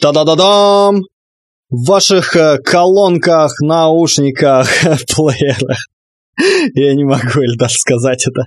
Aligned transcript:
Та-да-да-дам! 0.00 1.02
В 1.68 1.86
ваших 1.86 2.34
э, 2.34 2.56
колонках, 2.64 3.52
наушниках, 3.60 4.66
плеерах. 5.14 5.78
Я 6.74 6.94
не 6.94 7.04
могу 7.04 7.42
даже 7.58 7.74
сказать 7.74 8.26
это. 8.26 8.44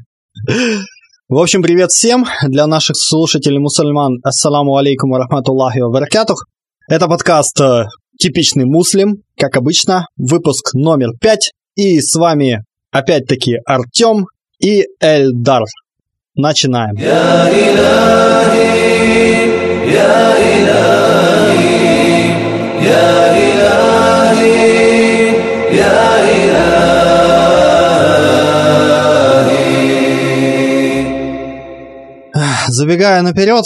В 1.30 1.38
общем, 1.38 1.62
привет 1.62 1.92
всем. 1.92 2.26
Для 2.48 2.66
наших 2.66 2.98
слушателей 2.98 3.60
мусульман, 3.60 4.18
ассаламу 4.24 4.76
алейкум 4.78 5.12
ва 5.12 5.20
рахматуллахи 5.20 5.80
ва 5.80 5.92
баракатух. 5.92 6.46
Это 6.90 7.08
подкаст 7.08 7.62
э, 7.62 7.86
«Типичный 8.20 8.66
муслим», 8.66 9.22
как 9.38 9.56
обычно, 9.56 10.08
выпуск 10.18 10.74
номер 10.74 11.10
пять. 11.22 11.52
И 11.76 12.02
с 12.02 12.16
вами 12.16 12.64
опять-таки 12.90 13.58
Артем 13.66 14.26
и 14.60 14.88
Эльдар. 15.00 15.64
Начинаем. 16.36 16.96
يا 19.87 20.37
إلهي 20.39 21.49
يا 22.83 23.11
إلهي 23.37 24.59
يا 25.79 26.19
Забегая 32.69 33.23
наперед, 33.23 33.65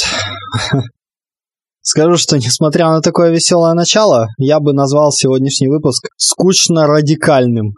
скажу, 1.83 2.17
что 2.17 2.39
несмотря 2.39 2.89
на 2.89 3.03
такое 3.03 3.31
веселое 3.31 3.75
начало, 3.75 4.29
я 4.39 4.61
бы 4.61 4.73
назвал 4.73 5.11
сегодняшний 5.13 5.69
выпуск 5.69 6.09
скучно-радикальным. 6.17 7.75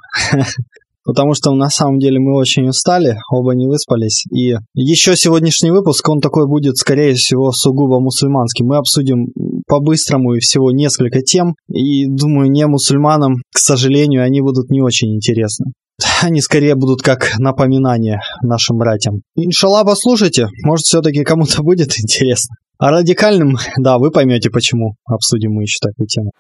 потому 1.10 1.34
что 1.34 1.52
на 1.56 1.70
самом 1.70 1.98
деле 1.98 2.20
мы 2.20 2.38
очень 2.38 2.68
устали, 2.68 3.18
оба 3.32 3.56
не 3.56 3.66
выспались. 3.66 4.26
И 4.32 4.54
еще 4.76 5.16
сегодняшний 5.16 5.72
выпуск, 5.72 6.08
он 6.08 6.22
такой 6.22 6.48
будет, 6.48 6.78
скорее 6.78 7.16
всего, 7.16 7.52
сугубо 7.52 8.00
мусульманский. 8.00 8.64
Мы 8.64 8.78
обсудим 8.78 9.30
по-быстрому 9.66 10.36
и 10.36 10.40
всего 10.40 10.72
несколько 10.72 11.24
тем, 11.24 11.56
и 11.68 12.06
думаю, 12.06 12.52
не 12.52 12.68
мусульманам, 12.68 13.38
к 13.52 13.58
сожалению, 13.58 14.24
они 14.24 14.42
будут 14.42 14.70
не 14.70 14.84
очень 14.84 15.16
интересны. 15.16 15.72
Они 16.22 16.42
скорее 16.42 16.76
будут 16.76 17.02
как 17.02 17.40
напоминание 17.40 18.20
нашим 18.44 18.78
братьям. 18.78 19.22
Иншалла, 19.36 19.84
послушайте, 19.84 20.48
может, 20.64 20.84
все-таки 20.84 21.24
кому-то 21.24 21.64
будет 21.64 21.90
интересно. 22.00 22.56
А 22.78 22.92
радикальным, 22.92 23.58
да, 23.80 23.98
вы 23.98 24.12
поймете 24.12 24.52
почему. 24.52 24.94
Обсудим 25.08 25.54
мы 25.54 25.64
еще 25.64 25.80
такую 25.82 26.06
тему. 26.06 26.34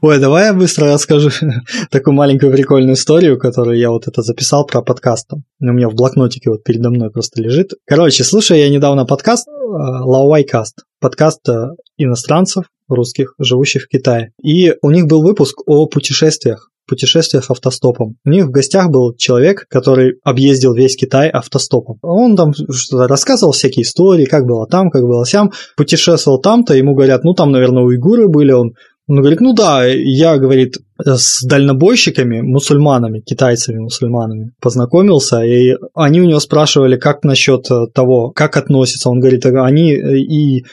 Ой, 0.00 0.20
давай 0.20 0.46
я 0.46 0.54
быстро 0.54 0.92
расскажу 0.92 1.30
такую 1.90 2.14
маленькую 2.14 2.52
прикольную 2.52 2.94
историю, 2.94 3.36
которую 3.36 3.78
я 3.78 3.90
вот 3.90 4.06
это 4.06 4.22
записал 4.22 4.64
про 4.64 4.80
подкаст. 4.80 5.28
У 5.32 5.64
меня 5.64 5.88
в 5.88 5.94
блокнотике 5.94 6.50
вот 6.50 6.62
передо 6.62 6.90
мной 6.90 7.10
просто 7.10 7.42
лежит. 7.42 7.72
Короче, 7.84 8.22
слушай, 8.22 8.60
я 8.60 8.68
недавно 8.68 9.06
подкаст 9.06 9.48
Лауайкаст, 9.48 10.84
подкаст 11.00 11.48
э, 11.48 11.70
иностранцев 11.96 12.66
русских, 12.88 13.34
живущих 13.40 13.84
в 13.84 13.88
Китае. 13.88 14.30
И 14.40 14.74
у 14.82 14.90
них 14.90 15.06
был 15.06 15.22
выпуск 15.22 15.62
о 15.66 15.86
путешествиях 15.86 16.70
путешествиях 16.86 17.50
автостопом. 17.50 18.16
У 18.24 18.30
них 18.30 18.46
в 18.46 18.50
гостях 18.50 18.88
был 18.88 19.14
человек, 19.14 19.66
который 19.68 20.14
объездил 20.24 20.72
весь 20.72 20.96
Китай 20.96 21.28
автостопом. 21.28 21.98
Он 22.00 22.34
там 22.34 22.54
что-то 22.54 23.06
рассказывал 23.06 23.52
всякие 23.52 23.82
истории, 23.82 24.24
как 24.24 24.46
было 24.46 24.66
там, 24.66 24.88
как 24.88 25.02
было 25.02 25.26
сям. 25.26 25.52
Путешествовал 25.76 26.40
там-то, 26.40 26.74
ему 26.74 26.94
говорят, 26.94 27.24
ну 27.24 27.34
там, 27.34 27.52
наверное, 27.52 27.82
уйгуры 27.82 28.26
были, 28.26 28.52
он 28.52 28.72
он 29.08 29.16
говорит, 29.16 29.40
ну 29.40 29.54
да, 29.54 29.86
я, 29.86 30.36
говорит, 30.36 30.76
с 30.98 31.42
дальнобойщиками, 31.46 32.42
мусульманами, 32.42 33.20
китайцами-мусульманами 33.20 34.50
познакомился, 34.60 35.42
и 35.42 35.76
они 35.94 36.20
у 36.20 36.26
него 36.26 36.40
спрашивали, 36.40 36.98
как 36.98 37.24
насчет 37.24 37.70
э, 37.70 37.86
того, 37.94 38.30
как 38.30 38.58
относятся. 38.58 39.08
Он 39.08 39.20
говорит, 39.20 39.46
они 39.46 39.92
и 39.92 40.64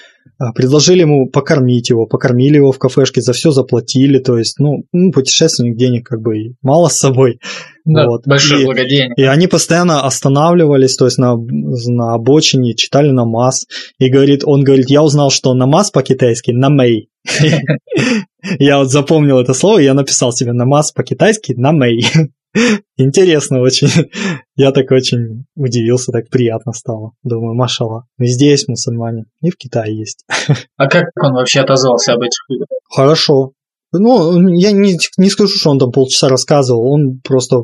предложили 0.53 1.01
ему 1.01 1.29
покормить 1.29 1.89
его, 1.89 2.05
покормили 2.05 2.57
его 2.57 2.71
в 2.71 2.79
кафешке, 2.79 3.21
за 3.21 3.33
все 3.33 3.51
заплатили, 3.51 4.19
то 4.19 4.37
есть, 4.37 4.59
ну, 4.59 4.83
ну 4.91 5.11
путешественник 5.11 5.77
денег 5.77 6.05
как 6.07 6.21
бы 6.21 6.55
мало 6.61 6.89
с 6.89 6.97
собой. 6.97 7.39
Да, 7.85 8.07
вот. 8.07 8.25
большое 8.25 8.63
и, 8.63 8.65
благоденье. 8.65 9.13
И 9.15 9.23
они 9.23 9.47
постоянно 9.47 10.01
останавливались, 10.01 10.95
то 10.95 11.05
есть 11.05 11.17
на, 11.19 11.35
на 11.37 12.15
обочине, 12.15 12.73
читали 12.73 13.11
намаз. 13.11 13.65
И 13.99 14.09
говорит, 14.09 14.41
он 14.43 14.63
говорит, 14.63 14.89
я 14.89 15.03
узнал, 15.03 15.29
что 15.29 15.53
намаз 15.53 15.91
по-китайски 15.91 16.51
намей. 16.51 17.09
Я 18.59 18.77
вот 18.77 18.91
запомнил 18.91 19.39
это 19.39 19.55
слово, 19.55 19.79
я 19.79 19.95
написал 19.95 20.31
себе 20.31 20.53
намаз 20.53 20.91
по-китайски 20.91 21.53
намей. 21.53 22.05
Интересно 22.97 23.59
очень. 23.59 23.87
Я 24.55 24.71
так 24.71 24.91
очень 24.91 25.45
удивился, 25.55 26.11
так 26.11 26.29
приятно 26.29 26.73
стало. 26.73 27.11
Думаю, 27.23 27.55
машала. 27.55 28.05
Везде 28.17 28.49
есть 28.49 28.67
мусульмане. 28.67 29.25
И 29.41 29.49
в 29.49 29.57
Китае 29.57 29.97
есть. 29.97 30.25
А 30.77 30.87
как 30.87 31.05
он 31.21 31.33
вообще 31.33 31.61
отозвался 31.61 32.13
об 32.13 32.21
этих 32.21 32.43
людях? 32.49 32.67
Хорошо. 32.89 33.51
Ну, 33.91 34.49
я 34.49 34.71
не, 34.71 34.97
не 35.17 35.29
скажу, 35.29 35.55
что 35.55 35.69
он 35.69 35.79
там 35.79 35.91
полчаса 35.91 36.27
рассказывал. 36.27 36.91
Он 36.91 37.21
просто 37.23 37.63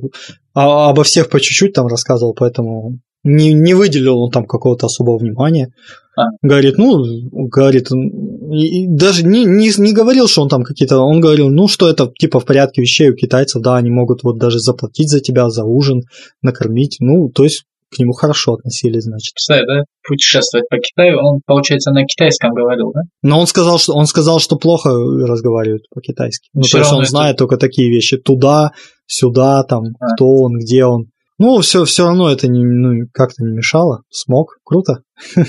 обо 0.54 1.04
всех 1.04 1.30
по 1.30 1.40
чуть-чуть 1.40 1.74
там 1.74 1.88
рассказывал, 1.88 2.34
поэтому 2.34 3.00
не, 3.24 3.54
не 3.54 3.74
выделил 3.74 4.20
он 4.20 4.32
там 4.32 4.46
какого-то 4.46 4.88
особого 4.88 5.18
внимания. 5.18 5.74
А. 6.18 6.24
Говорит, 6.42 6.78
ну, 6.78 7.04
говорит, 7.32 7.90
и, 7.92 8.84
и 8.84 8.88
даже 8.88 9.26
не, 9.26 9.46
не, 9.46 9.72
не 9.78 9.94
говорил, 9.94 10.28
что 10.28 10.42
он 10.42 10.50
там 10.50 10.64
какие-то, 10.64 11.00
он 11.00 11.22
говорил, 11.22 11.50
ну, 11.50 11.68
что 11.68 11.90
это 11.90 12.12
типа 12.18 12.40
в 12.40 12.46
порядке 12.46 12.82
вещей 12.82 13.10
у 13.10 13.16
китайцев, 13.16 13.62
да, 13.62 13.78
они 13.78 13.90
могут 13.90 14.24
вот 14.24 14.38
даже 14.38 14.60
заплатить 14.60 15.10
за 15.10 15.20
тебя, 15.22 15.50
за 15.50 15.64
ужин, 15.64 16.04
накормить, 16.42 16.98
ну, 17.00 17.30
то 17.30 17.44
есть 17.44 17.64
к 17.92 18.00
нему 18.00 18.14
хорошо 18.14 18.54
относились, 18.54 19.04
значит. 19.04 19.34
Кстати, 19.36 19.66
да, 19.68 19.84
путешествовать 20.08 20.70
по 20.70 20.78
Китаю, 20.78 21.20
он, 21.20 21.42
получается, 21.46 21.92
на 21.92 22.06
китайском 22.06 22.54
говорил, 22.54 22.92
да? 22.94 23.02
Но 23.22 23.40
он 23.40 23.48
сказал, 23.48 23.80
что 23.80 23.94
он 23.94 24.06
сказал, 24.06 24.40
что 24.40 24.56
плохо 24.56 24.90
разговаривает 24.92 25.84
по-китайски. 25.94 26.50
Ну, 26.54 26.62
Все 26.62 26.78
то 26.78 26.78
есть 26.80 26.94
он 26.94 27.06
знает 27.06 27.38
только 27.38 27.58
такие 27.58 27.90
вещи. 27.90 28.18
Туда, 28.18 28.72
сюда, 29.08 29.64
там, 29.64 29.84
а. 30.00 30.14
кто 30.14 30.26
он, 30.26 30.54
где 30.58 30.86
он. 30.86 31.08
Ну, 31.44 31.60
все, 31.62 31.86
все 31.86 32.04
равно 32.04 32.30
это 32.30 32.48
не, 32.48 32.64
ну, 32.64 33.08
как-то 33.12 33.44
не 33.44 33.52
мешало. 33.52 34.04
Смог. 34.12 34.60
Круто. 34.64 35.02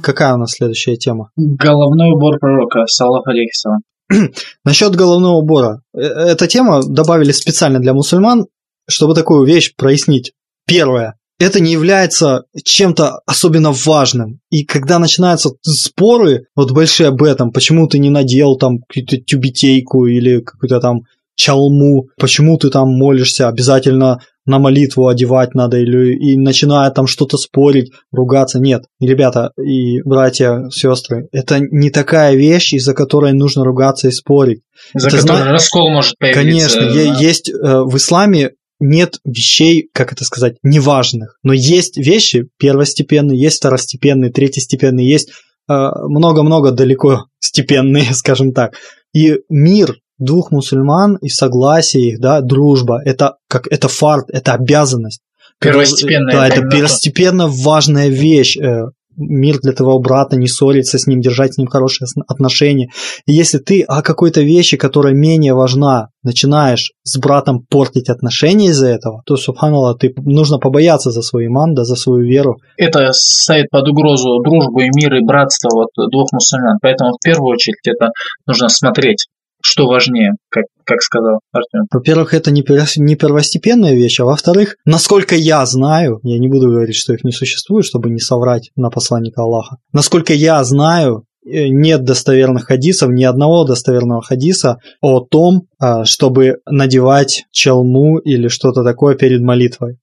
Какая 0.00 0.34
у 0.34 0.36
нас 0.36 0.52
следующая 0.52 0.94
тема? 0.94 1.32
Головной 1.34 2.12
убор 2.12 2.38
пророка, 2.38 2.86
саллах 2.86 3.26
алейхиссалам. 3.26 3.80
Насчет 4.64 4.94
головного 4.94 5.38
убора. 5.38 5.82
Э, 5.92 6.02
эта 6.02 6.46
тема 6.46 6.82
добавили 6.86 7.32
специально 7.32 7.80
для 7.80 7.94
мусульман, 7.94 8.46
чтобы 8.88 9.16
такую 9.16 9.44
вещь 9.44 9.74
прояснить. 9.74 10.34
Первое. 10.68 11.16
Это 11.40 11.58
не 11.58 11.72
является 11.72 12.44
чем-то 12.62 13.22
особенно 13.26 13.72
важным. 13.72 14.38
И 14.50 14.64
когда 14.64 15.00
начинаются 15.00 15.50
споры, 15.62 16.46
вот 16.54 16.70
большие 16.70 17.08
об 17.08 17.24
этом, 17.24 17.50
почему 17.50 17.88
ты 17.88 17.98
не 17.98 18.10
надел 18.10 18.54
там 18.56 18.78
какую-то 18.78 19.16
тюбетейку 19.16 20.06
или 20.06 20.42
какую-то 20.42 20.78
там 20.78 21.00
чалму, 21.40 22.08
почему 22.18 22.58
ты 22.58 22.68
там 22.68 22.88
молишься, 22.90 23.48
обязательно 23.48 24.18
на 24.44 24.58
молитву 24.58 25.08
одевать 25.08 25.54
надо, 25.54 25.78
или 25.78 26.14
и 26.14 26.36
начиная 26.36 26.90
там 26.90 27.06
что-то 27.06 27.38
спорить, 27.38 27.92
ругаться. 28.12 28.58
Нет, 28.58 28.82
ребята 29.00 29.52
и 29.56 30.02
братья, 30.02 30.64
сестры, 30.70 31.28
это 31.32 31.60
не 31.60 31.90
такая 31.90 32.34
вещь, 32.34 32.74
из-за 32.74 32.92
которой 32.92 33.32
нужно 33.32 33.64
ругаться 33.64 34.08
и 34.08 34.10
спорить. 34.10 34.60
За 34.94 35.08
это 35.08 35.18
которой 35.18 35.38
зна... 35.38 35.52
раскол 35.52 35.90
может 35.90 36.18
появиться. 36.18 36.40
Конечно, 36.42 36.80
да. 36.80 37.18
есть 37.20 37.48
э, 37.48 37.54
в 37.54 37.96
исламе 37.96 38.50
нет 38.80 39.18
вещей, 39.24 39.88
как 39.94 40.12
это 40.12 40.24
сказать, 40.24 40.56
неважных. 40.62 41.38
Но 41.42 41.54
есть 41.54 41.96
вещи 41.96 42.48
первостепенные, 42.58 43.40
есть 43.40 43.58
второстепенные, 43.58 44.30
третьестепенные, 44.30 45.08
есть 45.08 45.30
э, 45.30 45.72
много-много 45.72 46.72
далеко 46.72 47.26
степенные, 47.38 48.12
скажем 48.12 48.52
так. 48.52 48.74
И 49.14 49.36
мир 49.48 49.96
двух 50.20 50.52
мусульман 50.52 51.16
и 51.16 51.28
согласие 51.28 52.10
их, 52.10 52.20
да, 52.20 52.40
дружба, 52.40 53.00
это 53.04 53.36
как 53.48 53.66
это 53.70 53.88
фарт, 53.88 54.26
это 54.28 54.52
обязанность. 54.54 55.20
Первостепенная. 55.60 56.32
Да, 56.32 56.48
это 56.48 56.62
первостепенно 56.68 57.48
важная 57.48 58.08
вещь. 58.08 58.56
Э, 58.56 58.90
мир 59.16 59.58
для 59.60 59.72
твоего 59.72 59.98
брата, 59.98 60.36
не 60.36 60.46
ссориться 60.48 60.98
с 60.98 61.06
ним, 61.06 61.20
держать 61.20 61.54
с 61.54 61.58
ним 61.58 61.66
хорошие 61.66 62.08
отношения. 62.26 62.88
И 63.26 63.32
если 63.32 63.58
ты 63.58 63.82
о 63.82 64.02
какой-то 64.02 64.40
вещи, 64.40 64.76
которая 64.76 65.12
менее 65.12 65.54
важна, 65.54 66.08
начинаешь 66.22 66.92
с 67.02 67.18
братом 67.18 67.64
портить 67.68 68.08
отношения 68.08 68.68
из-за 68.68 68.88
этого, 68.88 69.22
то, 69.26 69.36
субханаллах, 69.36 69.98
ты 69.98 70.14
нужно 70.16 70.58
побояться 70.58 71.10
за 71.10 71.22
свой 71.22 71.46
иман, 71.46 71.74
да, 71.74 71.84
за 71.84 71.96
свою 71.96 72.24
веру. 72.24 72.56
Это 72.76 73.10
ставит 73.12 73.68
под 73.70 73.88
угрозу 73.88 74.40
дружбу 74.42 74.80
и 74.80 74.88
мир 74.94 75.14
и 75.14 75.24
братство 75.24 75.70
вот 75.72 76.10
двух 76.10 76.32
мусульман. 76.32 76.78
Поэтому 76.80 77.12
в 77.12 77.22
первую 77.22 77.52
очередь 77.52 77.86
это 77.86 78.10
нужно 78.46 78.68
смотреть 78.68 79.26
что 79.62 79.86
важнее, 79.86 80.32
как, 80.48 80.64
как 80.84 81.02
сказал 81.02 81.40
Артем? 81.52 81.86
Во-первых, 81.92 82.34
это 82.34 82.50
не, 82.50 82.64
не 82.96 83.16
первостепенная 83.16 83.94
вещь, 83.94 84.20
а 84.20 84.24
во-вторых, 84.24 84.76
насколько 84.84 85.34
я 85.34 85.64
знаю, 85.66 86.20
я 86.22 86.38
не 86.38 86.48
буду 86.48 86.68
говорить, 86.68 86.96
что 86.96 87.12
их 87.12 87.24
не 87.24 87.32
существует, 87.32 87.84
чтобы 87.84 88.10
не 88.10 88.20
соврать 88.20 88.70
на 88.76 88.90
посланника 88.90 89.42
Аллаха, 89.42 89.76
насколько 89.92 90.32
я 90.32 90.62
знаю, 90.64 91.24
э, 91.44 91.68
нет 91.68 92.04
достоверных 92.04 92.66
хадисов, 92.66 93.10
ни 93.10 93.24
одного 93.24 93.64
достоверного 93.64 94.22
хадиса 94.22 94.78
о 95.00 95.20
том, 95.20 95.62
а, 95.78 96.04
чтобы 96.04 96.58
надевать 96.66 97.44
челму 97.50 98.18
или 98.18 98.48
что-то 98.48 98.82
такое 98.82 99.14
перед 99.14 99.40
молитвой. 99.40 99.98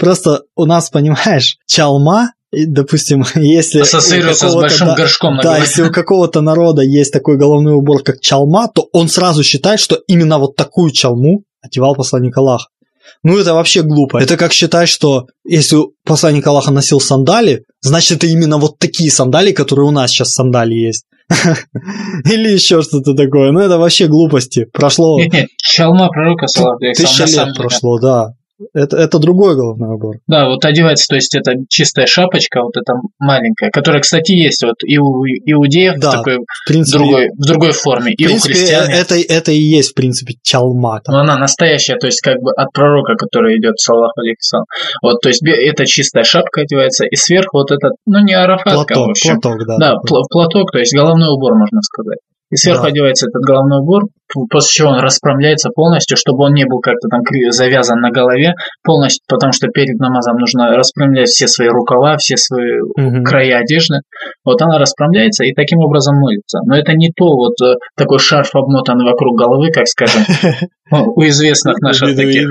Просто 0.00 0.44
у 0.56 0.64
нас, 0.64 0.88
понимаешь, 0.88 1.58
чалма 1.66 2.30
допустим, 2.52 3.24
если 3.34 3.80
ассоциируется 3.80 4.48
с 4.48 4.54
большим 4.54 4.94
горшком 4.94 5.36
на 5.36 5.42
да, 5.42 5.48
голове. 5.50 5.64
если 5.64 5.82
у 5.82 5.90
какого-то 5.90 6.40
народа 6.40 6.82
есть 6.82 7.12
такой 7.12 7.36
головной 7.36 7.74
убор, 7.74 8.02
как 8.02 8.20
чалма, 8.20 8.68
то 8.68 8.88
он 8.92 9.08
сразу 9.08 9.42
считает, 9.42 9.80
что 9.80 9.98
именно 10.06 10.38
вот 10.38 10.56
такую 10.56 10.90
чалму 10.90 11.42
одевал 11.62 11.94
посланник 11.94 12.36
Аллаха. 12.36 12.66
Ну, 13.22 13.38
это 13.38 13.54
вообще 13.54 13.82
глупо. 13.82 14.18
Это 14.18 14.36
как 14.36 14.52
считать, 14.52 14.88
что 14.88 15.26
если 15.44 15.78
посланник 16.04 16.46
Аллаха 16.46 16.70
носил 16.70 17.00
сандали, 17.00 17.64
значит, 17.80 18.18
это 18.18 18.26
именно 18.26 18.58
вот 18.58 18.78
такие 18.78 19.10
сандали, 19.10 19.52
которые 19.52 19.86
у 19.86 19.90
нас 19.90 20.10
сейчас 20.10 20.32
сандали 20.32 20.74
есть. 20.74 21.04
Или 22.24 22.52
еще 22.52 22.82
что-то 22.82 23.14
такое. 23.14 23.52
Ну, 23.52 23.60
это 23.60 23.78
вообще 23.78 24.06
глупости. 24.06 24.66
Прошло... 24.72 25.18
Нет, 25.20 25.32
нет, 25.32 25.48
чалма 25.58 26.08
пророка, 26.08 26.46
салат, 26.46 26.78
Тысяча 26.80 27.24
лет 27.24 27.56
прошло, 27.56 28.00
да. 28.00 28.30
Это, 28.74 28.96
это 28.96 29.18
другой 29.18 29.54
головной 29.54 29.94
убор. 29.94 30.16
Да, 30.26 30.48
вот 30.48 30.64
одевается, 30.64 31.06
то 31.08 31.14
есть 31.16 31.34
это 31.34 31.54
чистая 31.68 32.06
шапочка, 32.06 32.62
вот 32.62 32.76
эта 32.76 32.94
маленькая, 33.18 33.70
которая, 33.70 34.02
кстати, 34.02 34.32
есть 34.32 34.62
вот 34.62 34.76
и 34.84 34.98
у 34.98 35.24
иудеев 35.24 35.98
да, 35.98 36.10
в 36.10 36.12
такой 36.12 36.38
в, 36.38 36.68
принципе, 36.68 36.98
другой, 36.98 37.30
в 37.30 37.46
другой 37.46 37.72
форме, 37.72 38.12
в 38.12 38.20
и 38.20 38.24
принципе, 38.26 38.52
у 38.52 38.56
христиан. 38.56 38.90
Это, 38.90 39.14
это 39.16 39.52
и 39.52 39.60
есть, 39.60 39.92
в 39.92 39.94
принципе, 39.94 40.34
чалма. 40.42 41.00
Там. 41.00 41.14
Но 41.14 41.20
она 41.20 41.38
настоящая, 41.38 41.96
то 41.96 42.06
есть 42.06 42.20
как 42.20 42.36
бы 42.40 42.52
от 42.52 42.72
пророка, 42.72 43.14
который 43.16 43.58
идет, 43.58 43.78
саллаху 43.78 44.20
алейхиссалам. 44.20 44.66
Вот, 45.02 45.20
то 45.20 45.28
есть 45.28 45.42
это 45.42 45.86
чистая 45.86 46.24
шапка 46.24 46.62
одевается, 46.62 47.06
и 47.06 47.16
сверху 47.16 47.58
вот 47.58 47.70
этот, 47.70 47.92
ну 48.06 48.22
не 48.24 48.34
арафатка, 48.34 48.94
платок, 48.94 49.06
в 49.06 49.10
общем. 49.10 49.40
Платок, 49.40 49.66
да. 49.66 49.76
Да, 49.78 49.94
пл- 49.94 50.24
платок, 50.30 50.72
то 50.72 50.78
есть 50.78 50.94
головной 50.94 51.28
убор, 51.28 51.54
можно 51.56 51.80
сказать. 51.82 52.18
И 52.50 52.56
сверху 52.56 52.82
Да. 52.82 52.88
одевается 52.88 53.26
этот 53.28 53.42
головной 53.42 53.78
убор, 53.80 54.04
после 54.50 54.68
чего 54.70 54.88
он 54.90 55.00
расправляется 55.00 55.70
полностью, 55.70 56.16
чтобы 56.16 56.44
он 56.44 56.52
не 56.54 56.64
был 56.64 56.80
как-то 56.80 57.08
там 57.08 57.20
завязан 57.50 58.00
на 58.00 58.10
голове 58.10 58.54
полностью, 58.84 59.24
потому 59.28 59.52
что 59.52 59.68
перед 59.68 59.98
намазом 59.98 60.36
нужно 60.36 60.70
распрямлять 60.76 61.28
все 61.28 61.46
свои 61.46 61.68
рукава, 61.68 62.16
все 62.16 62.36
свои 62.36 62.80
Мгм. 62.96 63.24
края 63.24 63.58
одежды. 63.58 63.98
Вот 64.44 64.60
она 64.62 64.78
расправляется 64.78 65.44
и 65.44 65.52
таким 65.54 65.78
образом 65.80 66.16
молится. 66.18 66.58
Но 66.66 66.76
это 66.76 66.92
не 66.94 67.10
то 67.14 67.26
вот 67.26 67.54
э, 67.62 67.74
такой 67.96 68.18
шарф 68.18 68.54
обмотанный 68.54 69.04
вокруг 69.04 69.38
головы, 69.38 69.70
как, 69.72 69.86
скажем, 69.86 70.22
у 70.90 71.22
известных 71.26 71.78
наших 71.80 72.16
таких. 72.16 72.48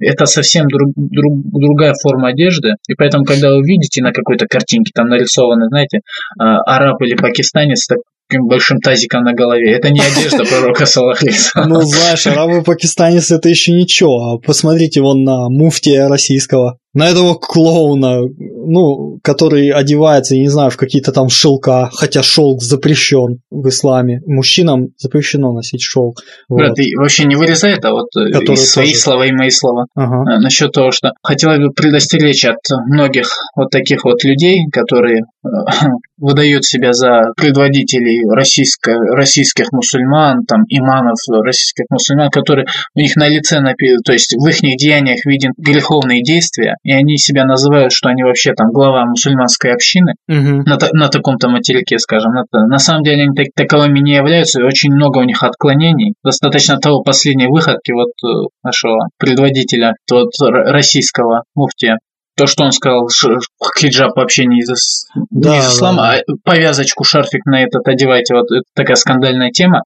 Это 0.00 0.26
совсем 0.26 0.66
друг- 0.68 0.92
друг- 0.96 1.42
другая 1.52 1.94
форма 2.00 2.28
одежды. 2.28 2.70
И 2.88 2.94
поэтому, 2.94 3.24
когда 3.24 3.50
вы 3.50 3.62
видите 3.62 4.02
на 4.02 4.12
какой-то 4.12 4.46
картинке, 4.46 4.90
там 4.94 5.08
нарисованы, 5.08 5.66
знаете, 5.68 6.00
а, 6.38 6.58
араб 6.62 7.00
или 7.02 7.14
пакистанец 7.14 7.86
таким 8.28 8.46
большим 8.46 8.80
тазиком 8.80 9.22
на 9.22 9.32
голове, 9.32 9.72
это 9.72 9.90
не 9.90 10.00
одежда 10.00 10.44
пророка 10.44 10.86
Салахлиса. 10.86 11.64
Ну, 11.66 11.82
знаешь, 11.82 12.26
арабы 12.26 12.62
пакистанец 12.62 13.30
это 13.30 13.48
еще 13.48 13.72
ничего. 13.72 14.38
Посмотрите 14.38 15.00
вон 15.00 15.24
на 15.24 15.48
муфтия 15.48 16.08
российского. 16.08 16.78
На 16.96 17.10
этого 17.10 17.34
клоуна, 17.34 18.22
ну, 18.22 19.18
который 19.22 19.68
одевается, 19.68 20.34
я 20.34 20.40
не 20.40 20.48
знаю, 20.48 20.70
в 20.70 20.78
какие-то 20.78 21.12
там 21.12 21.28
шелка, 21.28 21.90
хотя 21.92 22.22
шелк 22.22 22.62
запрещен 22.62 23.40
в 23.50 23.68
исламе. 23.68 24.22
Мужчинам 24.24 24.88
запрещено 24.96 25.52
носить 25.52 25.82
шелк. 25.82 26.22
Вот. 26.48 26.56
Брат, 26.56 26.74
ты 26.76 26.90
вообще 26.96 27.26
не 27.26 27.36
вырезай 27.36 27.74
это 27.74 27.90
вот 27.90 28.06
э, 28.16 28.30
Которые 28.32 28.54
из 28.54 28.70
свои 28.70 28.88
тоже. 28.92 28.98
слова 28.98 29.26
и 29.26 29.32
мои 29.32 29.50
слова. 29.50 29.84
Ага. 29.94 30.22
А, 30.26 30.40
насчет 30.40 30.72
того, 30.72 30.90
что 30.90 31.10
хотела 31.22 31.58
бы 31.58 31.70
предостеречь 31.70 32.46
от 32.46 32.60
многих 32.88 33.28
вот 33.56 33.68
таких 33.68 34.04
вот 34.04 34.24
людей, 34.24 34.60
которые 34.72 35.18
э, 35.20 35.48
выдают 36.16 36.64
себя 36.64 36.94
за 36.94 37.32
предводителей 37.36 38.22
российско, 38.34 38.92
российских 39.12 39.70
мусульман, 39.70 40.46
там, 40.46 40.62
иманов 40.70 41.18
российских 41.44 41.84
мусульман, 41.90 42.30
которые 42.30 42.66
у 42.94 43.00
них 43.00 43.16
на 43.16 43.28
лице, 43.28 43.58
напи- 43.58 43.98
то 44.02 44.14
есть 44.14 44.34
в 44.34 44.46
их 44.48 44.60
деяниях 44.78 45.26
виден 45.26 45.52
греховные 45.58 46.22
действия, 46.22 46.76
и 46.86 46.92
они 46.92 47.16
себя 47.18 47.44
называют, 47.44 47.92
что 47.92 48.08
они 48.08 48.22
вообще 48.22 48.52
там 48.54 48.70
глава 48.70 49.04
мусульманской 49.06 49.72
общины, 49.72 50.12
Мгм. 50.28 50.62
на, 50.64 50.76
та- 50.76 50.90
на 50.92 51.08
таком-то 51.08 51.48
материке, 51.48 51.98
скажем. 51.98 52.32
На, 52.32 52.44
на 52.68 52.78
самом 52.78 53.02
деле 53.02 53.24
они 53.24 53.34
так- 53.34 53.52
таковыми 53.56 53.98
не 53.98 54.14
являются, 54.14 54.60
и 54.60 54.64
очень 54.64 54.92
много 54.92 55.18
у 55.18 55.24
них 55.24 55.42
отклонений. 55.42 56.14
Достаточно 56.24 56.78
того 56.78 57.02
последней 57.02 57.48
выходки 57.48 57.90
вот 57.92 58.10
э, 58.24 58.48
нашего 58.62 59.08
предводителя, 59.18 59.94
вот, 60.10 60.30
российского 60.40 61.42
муфтия. 61.54 61.98
То, 62.36 62.46
что 62.46 62.64
он 62.64 62.72
сказал, 62.72 63.08
ш- 63.08 63.38
хиджаб 63.78 64.14
вообще 64.14 64.44
не 64.44 64.58
из, 64.58 64.70
ис- 64.70 65.24
не 65.30 65.42
Да, 65.42 65.58
из 65.58 65.72
ислама, 65.74 66.02
да, 66.02 66.12
а 66.18 66.32
повязочку, 66.44 67.02
шарфик 67.02 67.46
на 67.46 67.62
этот 67.62 67.88
одевайте, 67.88 68.34
вот 68.34 68.44
это 68.52 68.62
такая 68.74 68.96
скандальная 68.96 69.50
тема. 69.50 69.82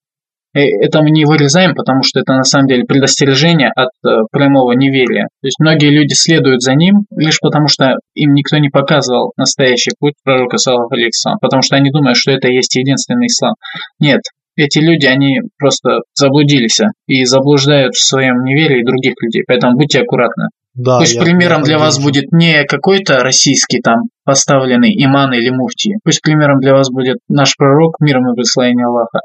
Э, 0.55 0.61
Это 0.83 1.01
мы 1.03 1.11
не 1.11 1.25
вырезаем, 1.25 1.75
потому 1.75 2.03
что 2.03 2.21
это 2.21 2.33
на 2.33 2.45
самом 2.45 2.67
деле 2.67 2.85
предостережение 2.85 3.71
от 3.75 3.91
э, 4.05 4.23
прямого 4.33 4.73
неверия. 4.73 5.29
То 5.43 5.47
есть 5.47 5.59
многие 5.61 5.91
люди 5.91 6.15
следуют 6.15 6.63
за 6.63 6.75
ним 6.75 7.05
лишь 7.17 7.39
потому, 7.41 7.69
что 7.69 7.97
им 8.15 8.35
никто 8.35 8.59
не 8.59 8.69
показывал 8.69 9.33
настоящий 9.37 9.93
путь 9.99 10.15
пророка 10.25 10.57
Саллаху 10.59 10.95
вассалам, 10.95 11.39
потому 11.41 11.63
что 11.63 11.77
они 11.77 11.91
думают, 11.91 12.17
что 12.17 12.33
это 12.33 12.49
есть 12.49 12.75
единственный 12.75 13.27
ислам. 13.27 13.55
Нет, 14.01 14.21
эти 14.57 14.79
люди, 14.79 15.07
они 15.07 15.41
просто 15.59 16.01
заблудились 16.15 16.81
и 17.07 17.25
заблуждают 17.25 17.95
в 17.95 18.05
своем 18.05 18.43
неверии 18.45 18.85
других 18.85 19.15
людей, 19.23 19.43
поэтому 19.47 19.77
будьте 19.77 20.01
аккуратны. 20.01 20.47
Да, 20.75 20.99
Пусть 20.99 21.15
я- 21.15 21.23
примером 21.23 21.61
я 21.61 21.65
для 21.65 21.79
вас 21.79 21.99
будет 21.99 22.31
не 22.33 22.65
какой-то 22.65 23.21
российский 23.21 23.81
там 23.81 24.05
поставленный 24.25 24.93
иман 25.05 25.33
или 25.33 25.51
муфтий. 25.51 25.95
Пусть 26.05 26.23
примером 26.23 26.61
для 26.61 26.75
вас 26.75 26.91
будет 26.91 27.19
наш 27.29 27.57
пророк, 27.57 27.97
мир 28.01 28.19
ему 28.19 28.33
и 28.33 28.35
благословение 28.35 28.87
Аллаха, 28.87 29.21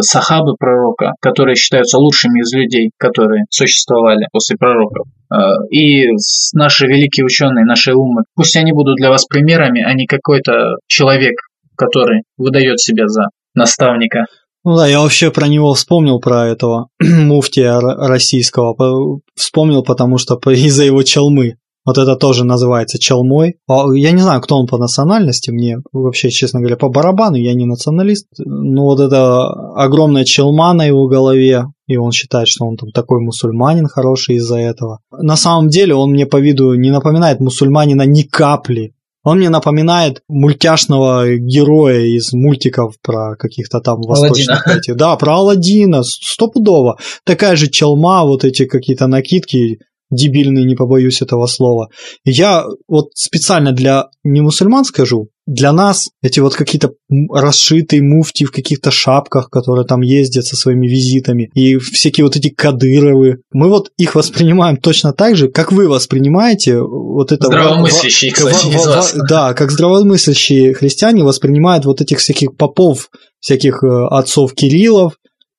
сахабы 0.00 0.54
пророка, 0.58 1.12
которые 1.20 1.54
считаются 1.56 1.98
лучшими 1.98 2.40
из 2.40 2.52
людей, 2.52 2.90
которые 2.98 3.44
существовали 3.50 4.26
после 4.32 4.56
пророков. 4.56 5.06
Э, 5.32 5.36
И 5.70 6.06
наши 6.54 6.86
великие 6.86 7.26
ученые, 7.26 7.64
наши 7.64 7.92
умы, 7.94 8.22
пусть 8.34 8.56
они 8.56 8.72
будут 8.72 8.96
для 8.96 9.10
вас 9.10 9.26
примерами, 9.26 9.82
а 9.82 9.92
не 9.94 10.06
какой-то 10.06 10.76
человек, 10.86 11.34
который 11.76 12.22
выдает 12.38 12.80
себя 12.80 13.06
за 13.08 13.24
наставника. 13.54 14.24
Ну 14.64 14.76
да, 14.76 14.86
я 14.88 15.00
вообще 15.00 15.30
про 15.30 15.46
него 15.46 15.74
вспомнил, 15.74 16.18
про 16.20 16.46
этого 16.48 16.88
муфтия 17.00 17.78
российского. 17.80 18.74
По- 18.74 19.20
Вспомнил, 19.36 19.82
потому 19.84 20.18
что 20.18 20.36
из-за 20.50 20.84
его 20.84 21.02
челмы. 21.02 21.56
Вот 21.86 21.98
это 21.98 22.16
тоже 22.16 22.44
называется 22.44 22.98
челмой. 22.98 23.54
А 23.68 23.84
Я 23.94 24.10
не 24.10 24.20
знаю, 24.20 24.40
кто 24.40 24.58
он 24.58 24.66
по 24.66 24.76
национальности, 24.76 25.50
мне 25.50 25.78
вообще, 25.92 26.30
честно 26.30 26.58
говоря, 26.58 26.76
по 26.76 26.88
барабану, 26.88 27.36
я 27.36 27.54
не 27.54 27.64
националист. 27.64 28.26
Но 28.38 28.86
вот 28.86 29.00
это 29.00 29.46
огромная 29.74 30.24
челма 30.24 30.72
на 30.72 30.84
его 30.84 31.06
голове, 31.06 31.66
и 31.86 31.96
он 31.96 32.10
считает, 32.10 32.48
что 32.48 32.66
он 32.66 32.76
там 32.76 32.90
такой 32.90 33.20
мусульманин 33.20 33.86
хороший 33.86 34.36
из-за 34.36 34.58
этого. 34.58 34.98
На 35.12 35.36
самом 35.36 35.68
деле 35.68 35.94
он 35.94 36.10
мне 36.10 36.26
по 36.26 36.38
виду 36.38 36.74
не 36.74 36.90
напоминает 36.90 37.38
мусульманина 37.38 38.02
ни 38.02 38.22
капли. 38.22 38.92
Он 39.22 39.38
мне 39.38 39.48
напоминает 39.48 40.22
мультяшного 40.28 41.36
героя 41.36 41.98
из 41.98 42.32
мультиков 42.32 42.94
про 43.02 43.34
каких-то 43.34 43.80
там 43.80 44.00
восточных 44.00 44.64
Аладдина. 44.64 44.78
этих. 44.78 44.96
Да, 44.96 45.16
про 45.16 45.34
Алладина, 45.34 46.02
стопудово. 46.04 46.98
Такая 47.24 47.56
же 47.56 47.68
челма, 47.68 48.24
вот 48.24 48.44
эти 48.44 48.66
какие-то 48.66 49.08
накидки 49.08 49.80
дебильные, 50.10 50.64
не 50.64 50.74
побоюсь 50.74 51.22
этого 51.22 51.46
слова. 51.46 51.88
Я 52.24 52.64
вот 52.88 53.08
специально 53.14 53.72
для 53.72 54.06
не 54.24 54.40
мусульман 54.40 54.84
скажу, 54.84 55.28
для 55.46 55.72
нас 55.72 56.08
эти 56.22 56.40
вот 56.40 56.56
какие-то 56.56 56.92
расшитые 57.30 58.02
муфти 58.02 58.44
в 58.44 58.50
каких-то 58.50 58.90
шапках, 58.90 59.48
которые 59.48 59.86
там 59.86 60.00
ездят 60.00 60.44
со 60.44 60.56
своими 60.56 60.88
визитами, 60.88 61.50
и 61.54 61.76
всякие 61.78 62.24
вот 62.24 62.36
эти 62.36 62.48
кадыровы, 62.48 63.36
мы 63.52 63.68
вот 63.68 63.90
их 63.96 64.16
воспринимаем 64.16 64.76
точно 64.76 65.12
так 65.12 65.36
же, 65.36 65.48
как 65.48 65.70
вы 65.70 65.88
воспринимаете 65.88 66.80
вот 66.80 67.30
это... 67.30 67.46
Здравомыслящие, 67.46 68.32
во- 68.32 68.50
кстати, 68.50 68.66
во- 68.66 68.82
во- 68.82 68.96
вас. 68.96 69.16
Да, 69.28 69.54
как 69.54 69.70
здравомыслящие 69.70 70.74
христиане 70.74 71.22
воспринимают 71.22 71.84
вот 71.84 72.00
этих 72.00 72.18
всяких 72.18 72.56
попов, 72.56 73.10
всяких 73.38 73.84
э, 73.84 74.06
отцов 74.10 74.52
Кириллов 74.52 75.14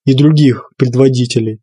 и 0.06 0.14
других 0.14 0.70
предводителей. 0.78 1.60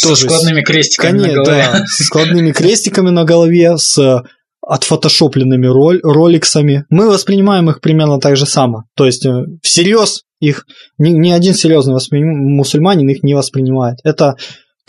С 0.00 0.08
Тоже 0.08 0.22
с- 0.28 0.32
складными 0.32 0.62
крестиками 0.62 1.10
на 1.18 1.22
Конечно, 1.24 1.44
голове. 1.44 1.68
да, 1.72 1.84
с 1.86 2.04
складными 2.04 2.52
крестиками 2.52 3.10
на 3.10 3.24
голове, 3.24 3.76
с 3.76 3.98
э, 3.98 4.22
отфотошопленными 4.66 5.66
роль, 5.66 6.00
роликсами. 6.02 6.84
Мы 6.88 7.08
воспринимаем 7.10 7.68
их 7.68 7.80
примерно 7.80 8.18
так 8.18 8.36
же 8.36 8.46
само. 8.46 8.84
То 8.96 9.04
есть 9.04 9.26
э, 9.26 9.30
всерьез 9.62 10.22
их 10.40 10.64
ни, 10.96 11.10
ни 11.10 11.30
один 11.30 11.52
серьезный 11.54 11.92
мусульманин 12.12 13.08
их 13.10 13.22
не 13.22 13.34
воспринимает. 13.34 13.98
Это 14.04 14.36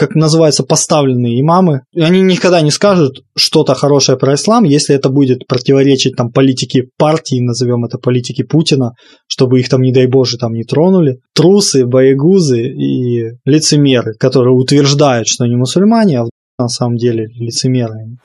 как 0.01 0.15
называется, 0.15 0.63
поставленные 0.63 1.39
имамы, 1.39 1.81
они 1.95 2.21
никогда 2.21 2.61
не 2.61 2.71
скажут 2.71 3.23
что-то 3.37 3.75
хорошее 3.75 4.17
про 4.17 4.33
ислам, 4.33 4.63
если 4.63 4.95
это 4.95 5.09
будет 5.09 5.45
противоречить 5.45 6.15
там 6.15 6.31
политике 6.31 6.85
партии, 6.97 7.39
назовем 7.39 7.85
это 7.85 7.99
политике 7.99 8.43
Путина, 8.43 8.93
чтобы 9.27 9.59
их 9.59 9.69
там, 9.69 9.83
не 9.83 9.93
дай 9.93 10.07
боже, 10.07 10.37
там 10.39 10.53
не 10.53 10.63
тронули. 10.63 11.19
Трусы, 11.35 11.85
боегузы 11.85 12.63
и 12.63 13.37
лицемеры, 13.45 14.15
которые 14.19 14.55
утверждают, 14.55 15.27
что 15.27 15.43
они 15.43 15.55
мусульмане, 15.55 16.21
а 16.21 16.25
на 16.57 16.67
самом 16.67 16.95
деле 16.95 17.27
лицемеры. 17.35 18.17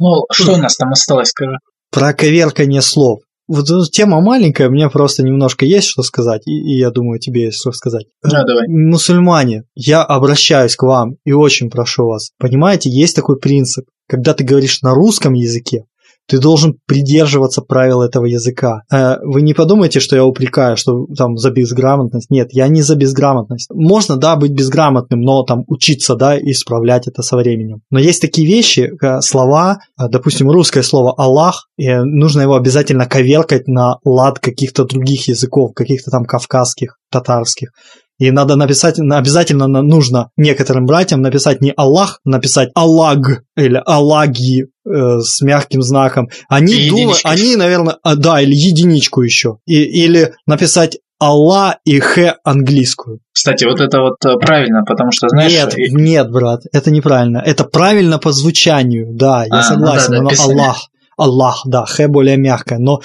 Ну, 0.00 0.24
что 0.32 0.54
у 0.54 0.56
нас 0.56 0.74
там 0.76 0.88
осталось, 0.90 1.28
скажи? 1.28 1.58
Про 1.92 2.14
коверкание 2.14 2.80
слов. 2.80 3.20
Вот 3.48 3.66
тема 3.92 4.20
маленькая, 4.20 4.68
мне 4.68 4.88
просто 4.90 5.22
немножко 5.22 5.64
есть 5.64 5.88
что 5.88 6.02
сказать, 6.02 6.42
и, 6.46 6.52
и 6.52 6.78
я 6.78 6.90
думаю, 6.90 7.20
тебе 7.20 7.44
есть 7.44 7.60
что 7.60 7.72
сказать. 7.72 8.06
Да, 8.22 8.44
давай. 8.44 8.66
Мусульмане, 8.68 9.64
я 9.74 10.02
обращаюсь 10.02 10.76
к 10.76 10.82
вам 10.82 11.16
и 11.24 11.32
очень 11.32 11.70
прошу 11.70 12.06
вас. 12.06 12.30
Понимаете, 12.38 12.90
есть 12.90 13.14
такой 13.14 13.38
принцип. 13.38 13.86
Когда 14.08 14.34
ты 14.34 14.44
говоришь 14.44 14.82
на 14.82 14.94
русском 14.94 15.32
языке, 15.32 15.84
ты 16.28 16.38
должен 16.38 16.78
придерживаться 16.86 17.62
правил 17.62 18.02
этого 18.02 18.26
языка. 18.26 18.82
Э, 18.92 19.16
вы 19.22 19.42
не 19.42 19.54
подумайте, 19.54 20.00
что 20.00 20.16
я 20.16 20.24
упрекаю, 20.24 20.76
что 20.76 21.06
там 21.16 21.36
за 21.36 21.50
безграмотность. 21.50 22.30
Нет, 22.30 22.48
я 22.52 22.68
не 22.68 22.82
за 22.82 22.96
безграмотность. 22.96 23.70
Можно, 23.72 24.16
да, 24.16 24.36
быть 24.36 24.52
безграмотным, 24.52 25.20
но 25.20 25.42
там 25.42 25.64
учиться, 25.68 26.16
да, 26.16 26.38
исправлять 26.38 27.06
это 27.06 27.22
со 27.22 27.36
временем. 27.36 27.82
Но 27.90 27.98
есть 27.98 28.20
такие 28.20 28.46
вещи, 28.46 28.92
э, 29.00 29.20
слова, 29.20 29.78
э, 29.98 30.08
допустим, 30.08 30.50
русское 30.50 30.82
слово 30.82 31.14
«Аллах», 31.16 31.68
и 31.76 31.88
нужно 31.94 32.42
его 32.42 32.56
обязательно 32.56 33.06
коверкать 33.06 33.68
на 33.68 33.98
лад 34.04 34.38
каких-то 34.38 34.84
других 34.84 35.28
языков, 35.28 35.72
каких-то 35.74 36.10
там 36.10 36.24
кавказских, 36.24 36.98
татарских. 37.10 37.70
И 38.18 38.30
надо 38.30 38.56
написать, 38.56 38.98
обязательно 38.98 39.66
нужно 39.66 40.30
некоторым 40.36 40.86
братьям 40.86 41.20
написать 41.20 41.60
не 41.60 41.72
Аллах, 41.76 42.20
написать 42.24 42.70
Аллаг 42.74 43.42
или 43.56 43.80
Аллаги 43.84 44.68
с 44.86 45.40
мягким 45.42 45.82
знаком. 45.82 46.28
Они 46.48 46.88
думают, 46.88 47.20
они, 47.24 47.56
наверное, 47.56 47.96
а, 48.02 48.14
да, 48.14 48.40
или 48.40 48.54
единичку 48.54 49.22
еще. 49.22 49.58
И, 49.66 49.82
или 49.82 50.32
написать 50.46 50.98
Алла 51.20 51.78
и 51.84 51.98
Х 51.98 52.36
английскую. 52.44 53.20
Кстати, 53.32 53.64
вот 53.64 53.80
это 53.80 54.00
вот 54.00 54.16
э, 54.26 54.36
правильно, 54.38 54.82
потому 54.86 55.12
что, 55.12 55.28
знаешь... 55.28 55.52
Нет, 55.52 55.78
и... 55.78 55.90
нет, 55.90 56.30
брат, 56.30 56.60
это 56.72 56.90
неправильно. 56.90 57.38
Это 57.38 57.64
правильно 57.64 58.18
по 58.18 58.32
звучанию, 58.32 59.08
да, 59.14 59.44
я 59.44 59.60
а, 59.60 59.62
согласен, 59.62 60.14
ну 60.14 60.28
да, 60.28 60.36
да, 60.36 60.42
но 60.42 60.52
Аллах, 60.52 60.88
Аллах, 61.16 61.62
да, 61.64 61.84
Х 61.86 62.08
более 62.08 62.36
мягкое, 62.36 62.78
но 62.78 63.00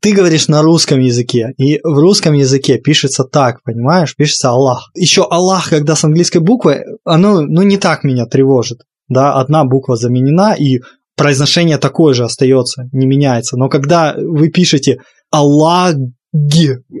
ты 0.00 0.12
говоришь 0.12 0.48
на 0.48 0.60
русском 0.60 1.00
языке, 1.00 1.52
и 1.56 1.80
в 1.82 1.98
русском 1.98 2.34
языке 2.34 2.78
пишется 2.78 3.24
так, 3.24 3.62
понимаешь, 3.62 4.14
пишется 4.16 4.50
Аллах. 4.50 4.90
Еще 4.94 5.26
Аллах, 5.28 5.70
когда 5.70 5.94
с 5.94 6.04
английской 6.04 6.40
буквы, 6.40 6.84
оно 7.04 7.40
ну, 7.40 7.62
не 7.62 7.78
так 7.78 8.04
меня 8.04 8.26
тревожит. 8.26 8.80
Да, 9.08 9.34
одна 9.34 9.64
буква 9.64 9.96
заменена, 9.96 10.54
и 10.54 10.80
произношение 11.16 11.78
такое 11.78 12.14
же 12.14 12.24
остается, 12.24 12.88
не 12.92 13.06
меняется. 13.06 13.56
Но 13.56 13.68
когда 13.68 14.14
вы 14.16 14.48
пишете 14.48 14.98
Аллах, 15.30 15.94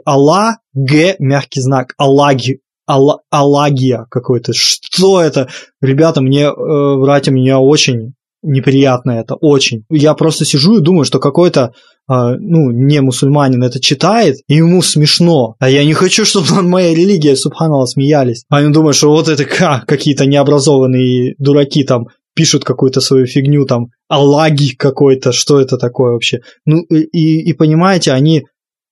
Аллах, 0.04 0.56
Г, 0.74 1.16
мягкий 1.18 1.60
знак, 1.60 1.94
Аллаги, 1.98 2.60
Алла, 2.86 3.20
Аллагия 3.30 4.06
какой-то. 4.10 4.52
Что 4.54 5.20
это? 5.20 5.48
Ребята, 5.80 6.20
мне, 6.20 6.44
э, 6.44 6.96
братья, 7.00 7.32
меня 7.32 7.58
очень 7.58 8.14
неприятно 8.44 9.12
это, 9.12 9.34
очень. 9.34 9.84
Я 9.90 10.14
просто 10.14 10.44
сижу 10.44 10.78
и 10.78 10.82
думаю, 10.82 11.04
что 11.04 11.18
какой-то 11.18 11.72
а, 12.06 12.34
ну, 12.36 12.70
не 12.70 13.00
мусульманин 13.00 13.62
это 13.62 13.80
читает, 13.80 14.36
и 14.46 14.56
ему 14.56 14.82
смешно. 14.82 15.54
А 15.58 15.70
я 15.70 15.84
не 15.84 15.94
хочу, 15.94 16.24
чтобы 16.26 16.50
над 16.54 16.66
моей 16.66 16.94
религией, 16.94 17.34
субханаллах, 17.36 17.88
смеялись. 17.88 18.44
А 18.50 18.62
он 18.62 18.72
думает, 18.72 18.96
что 18.96 19.10
вот 19.10 19.28
это 19.28 19.44
как, 19.44 19.86
какие-то 19.86 20.26
необразованные 20.26 21.34
дураки 21.38 21.84
там 21.84 22.06
пишут 22.34 22.64
какую-то 22.64 23.00
свою 23.00 23.26
фигню, 23.26 23.64
там, 23.64 23.86
аллаги 24.08 24.74
какой-то, 24.76 25.32
что 25.32 25.60
это 25.60 25.76
такое 25.78 26.12
вообще. 26.12 26.40
Ну, 26.66 26.82
и, 26.82 27.48
и 27.48 27.52
понимаете, 27.52 28.12
они 28.12 28.42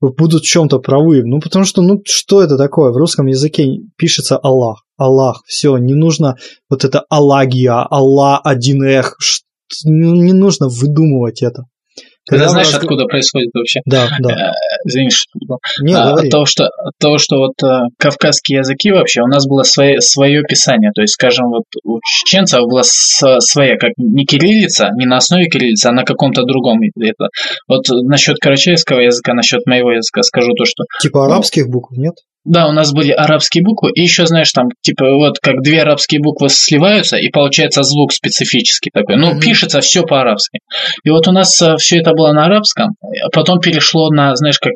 будут 0.00 0.42
в 0.42 0.46
чем-то 0.46 0.78
правы. 0.78 1.22
Ну, 1.24 1.40
потому 1.40 1.64
что, 1.64 1.82
ну, 1.82 2.00
что 2.04 2.42
это 2.42 2.56
такое? 2.56 2.92
В 2.92 2.96
русском 2.96 3.26
языке 3.26 3.66
пишется 3.96 4.36
Аллах. 4.36 4.81
Аллах, 4.96 5.42
все, 5.46 5.76
не 5.78 5.94
нужно 5.94 6.36
вот 6.68 6.84
это 6.84 7.04
Аллагия, 7.08 7.82
Аллах, 7.82 8.40
один 8.44 8.82
эх, 8.82 9.16
не 9.84 10.32
нужно 10.32 10.68
выдумывать 10.68 11.42
это. 11.42 11.64
Когда 12.28 12.48
знаешь, 12.48 12.72
раз... 12.72 12.80
откуда 12.80 13.06
происходит 13.06 13.50
вообще? 13.52 13.80
Да, 13.84 14.08
да. 14.20 14.30
Э, 14.30 14.52
извини, 14.86 15.10
что 15.10 15.28
Не, 15.80 15.94
а, 15.94 16.12
от 16.12 16.30
того, 16.30 16.44
что, 16.44 16.66
от 16.66 16.92
того, 16.98 17.18
что 17.18 17.38
вот 17.38 17.54
э, 17.64 17.88
кавказские 17.98 18.58
языки 18.58 18.92
вообще, 18.92 19.22
у 19.22 19.26
нас 19.26 19.48
было 19.48 19.64
свое, 19.64 20.00
свое 20.00 20.44
писание. 20.44 20.92
То 20.94 21.00
есть, 21.00 21.14
скажем, 21.14 21.48
вот 21.48 21.64
у 21.82 21.98
чеченцев 22.04 22.60
была 22.60 22.82
своя, 22.84 23.76
как 23.76 23.90
не 23.96 24.24
кириллица, 24.24 24.90
не 24.94 25.04
на 25.04 25.16
основе 25.16 25.48
кириллицы, 25.48 25.86
а 25.86 25.92
на 25.92 26.04
каком-то 26.04 26.44
другом. 26.44 26.78
Это. 26.82 27.28
Вот 27.66 27.86
насчет 27.90 28.38
карачаевского 28.38 29.00
языка, 29.00 29.34
насчет 29.34 29.66
моего 29.66 29.90
языка 29.90 30.22
скажу 30.22 30.52
то, 30.54 30.64
что... 30.64 30.84
Типа 31.00 31.26
арабских 31.26 31.68
букв, 31.68 31.90
нет? 31.96 32.14
Да, 32.44 32.66
у 32.66 32.72
нас 32.72 32.92
были 32.92 33.12
арабские 33.12 33.62
буквы, 33.62 33.90
и 33.94 34.02
еще, 34.02 34.26
знаешь, 34.26 34.50
там, 34.50 34.66
типа, 34.80 35.04
вот 35.14 35.38
как 35.40 35.62
две 35.62 35.82
арабские 35.82 36.20
буквы 36.20 36.48
сливаются, 36.48 37.16
и 37.16 37.30
получается 37.30 37.84
звук 37.84 38.12
специфический 38.12 38.90
такой. 38.92 39.16
Ну, 39.16 39.32
mm-hmm. 39.32 39.40
пишется 39.40 39.80
все 39.80 40.02
по-арабски. 40.02 40.58
И 41.04 41.10
вот 41.10 41.28
у 41.28 41.32
нас 41.32 41.60
э, 41.62 41.76
все 41.76 41.98
это 41.98 42.12
было 42.12 42.32
на 42.32 42.46
арабском, 42.46 42.96
а 43.00 43.30
потом 43.32 43.60
перешло 43.60 44.10
на, 44.10 44.34
знаешь, 44.34 44.58
как 44.58 44.72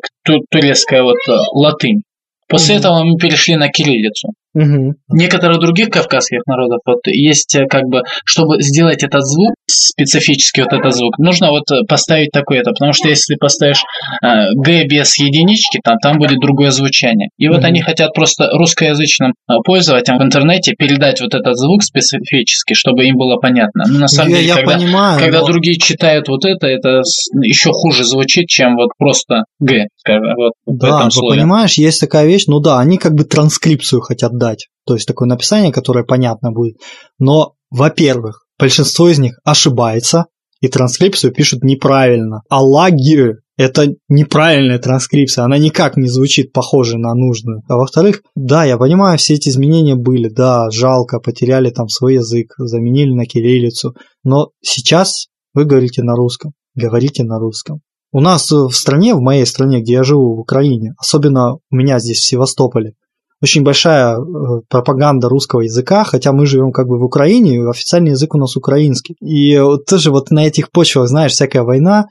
турецкая 0.49 1.03
вот 1.03 1.17
э, 1.27 1.33
латынь. 1.53 2.03
После 2.47 2.75
mm-hmm. 2.75 2.79
этого 2.79 3.03
мы 3.03 3.17
перешли 3.17 3.57
на 3.57 3.67
кириллицу. 3.67 4.29
Угу. 4.57 4.95
Некоторых 5.09 5.59
других 5.59 5.89
кавказских 5.89 6.39
народов 6.47 6.79
вот 6.83 7.05
есть 7.05 7.55
э, 7.55 7.67
как 7.69 7.83
бы, 7.83 8.01
чтобы 8.25 8.59
сделать 8.59 9.03
этот 9.03 9.21
звук, 9.21 9.53
специфический 9.67 10.63
вот 10.63 10.73
этот 10.73 10.95
звук, 10.95 11.19
нужно 11.19 11.51
вот 11.51 11.69
э, 11.71 11.83
поставить 11.87 12.31
такой 12.31 12.57
это, 12.57 12.71
потому 12.71 12.91
что 12.91 13.07
если 13.07 13.35
поставишь 13.35 13.83
э, 14.23 14.27
Г 14.55 14.85
без 14.85 15.15
единички, 15.19 15.79
там, 15.83 15.97
там 15.99 16.17
будет 16.17 16.39
другое 16.39 16.71
звучание. 16.71 17.29
И 17.37 17.47
вот 17.49 17.59
угу. 17.59 17.67
они 17.67 17.81
хотят 17.81 18.13
просто 18.15 18.49
русскоязычным 18.51 19.33
э, 19.47 19.53
пользователям 19.63 20.17
в 20.17 20.23
интернете 20.23 20.73
передать 20.75 21.21
вот 21.21 21.35
этот 21.35 21.55
звук 21.55 21.83
специфически, 21.83 22.73
чтобы 22.73 23.05
им 23.05 23.15
было 23.15 23.35
понятно. 23.37 23.83
Но 23.87 23.99
на 23.99 24.07
самом 24.07 24.31
я, 24.31 24.37
деле, 24.37 24.47
я 24.47 24.55
когда, 24.55 24.73
понимаю, 24.73 25.19
когда 25.19 25.39
но... 25.41 25.45
другие 25.45 25.77
читают 25.77 26.29
вот 26.29 26.45
это, 26.45 26.65
это 26.65 27.01
еще 27.43 27.69
хуже 27.73 28.05
звучит, 28.05 28.47
чем 28.47 28.75
вот 28.75 28.89
просто 28.97 29.43
Г, 29.59 29.85
скажем, 30.07 30.35
вот 30.35 30.53
да, 30.65 30.87
в 30.87 30.99
этом 30.99 31.11
слове. 31.11 31.39
понимаешь, 31.39 31.73
есть 31.77 31.99
такая 31.99 32.25
вещь, 32.25 32.45
ну 32.47 32.59
да, 32.59 32.79
они 32.79 32.97
как 32.97 33.13
бы 33.13 33.23
транскрипцию 33.23 34.01
хотят 34.01 34.37
дать. 34.37 34.67
То 34.85 34.93
есть 34.93 35.07
такое 35.07 35.27
написание, 35.27 35.71
которое 35.71 36.03
понятно 36.03 36.51
будет. 36.51 36.77
Но, 37.19 37.53
во-первых, 37.69 38.45
большинство 38.57 39.09
из 39.09 39.19
них 39.19 39.39
ошибается, 39.43 40.25
и 40.61 40.67
транскрипцию 40.67 41.33
пишут 41.33 41.63
неправильно. 41.63 42.41
Аллаги– 42.49 43.35
это 43.57 43.93
неправильная 44.09 44.79
транскрипция, 44.79 45.45
она 45.45 45.57
никак 45.57 45.97
не 45.97 46.07
звучит 46.07 46.51
похоже 46.51 46.97
на 46.97 47.13
нужную. 47.13 47.61
А 47.67 47.75
во-вторых, 47.75 48.21
да, 48.35 48.63
я 48.65 48.77
понимаю, 48.77 49.17
все 49.17 49.35
эти 49.35 49.49
изменения 49.49 49.95
были, 49.95 50.29
да, 50.29 50.69
жалко, 50.71 51.19
потеряли 51.19 51.69
там 51.69 51.89
свой 51.89 52.15
язык, 52.15 52.53
заменили 52.57 53.13
на 53.13 53.25
кириллицу, 53.25 53.95
но 54.23 54.49
сейчас 54.61 55.27
вы 55.53 55.65
говорите 55.65 56.03
на 56.03 56.15
русском, 56.15 56.53
говорите 56.75 57.23
на 57.23 57.39
русском. 57.39 57.81
У 58.11 58.21
нас 58.21 58.49
в 58.51 58.71
стране, 58.71 59.13
в 59.13 59.21
моей 59.21 59.45
стране, 59.45 59.81
где 59.81 59.93
я 59.93 60.03
живу, 60.03 60.35
в 60.35 60.39
Украине, 60.39 60.93
особенно 60.97 61.55
у 61.55 61.75
меня 61.75 61.99
здесь 61.99 62.19
в 62.19 62.27
Севастополе, 62.27 62.93
очень 63.41 63.63
большая 63.63 64.17
э, 64.17 64.61
пропаганда 64.67 65.29
русского 65.29 65.61
языка, 65.61 66.03
хотя 66.03 66.31
мы 66.31 66.45
живем 66.45 66.71
как 66.71 66.87
бы 66.87 66.97
в 66.97 67.03
Украине, 67.03 67.55
и 67.55 67.69
официальный 67.69 68.11
язык 68.11 68.33
у 68.33 68.39
нас 68.39 68.55
украинский. 68.55 69.15
И 69.21 69.59
вот 69.59 69.85
тоже 69.85 70.09
вот 70.09 70.31
на 70.31 70.47
этих 70.47 70.71
почвах, 70.71 71.07
знаешь, 71.07 71.33
всякая 71.33 71.61
война, 71.61 72.07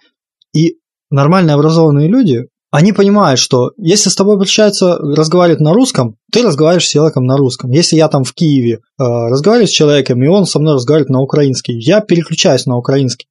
и 0.54 0.76
нормально 1.10 1.54
образованные 1.54 2.08
люди, 2.08 2.46
они 2.70 2.92
понимают, 2.92 3.40
что 3.40 3.72
если 3.76 4.10
с 4.10 4.14
тобой 4.14 4.36
обращаются, 4.36 4.96
разговаривают 4.98 5.60
на 5.60 5.72
русском, 5.72 6.16
ты 6.30 6.42
разговариваешь 6.42 6.86
с 6.86 6.90
человеком 6.90 7.24
на 7.24 7.36
русском. 7.36 7.70
Если 7.70 7.96
я 7.96 8.08
там 8.08 8.22
в 8.22 8.32
Киеве 8.32 8.74
э, 8.74 8.78
разговариваю 8.98 9.66
с 9.66 9.70
человеком, 9.70 10.22
и 10.22 10.28
он 10.28 10.46
со 10.46 10.60
мной 10.60 10.74
разговаривает 10.74 11.10
на 11.10 11.20
украинский, 11.22 11.78
я 11.80 12.00
переключаюсь 12.00 12.66
на 12.66 12.76
украинский. 12.76 13.26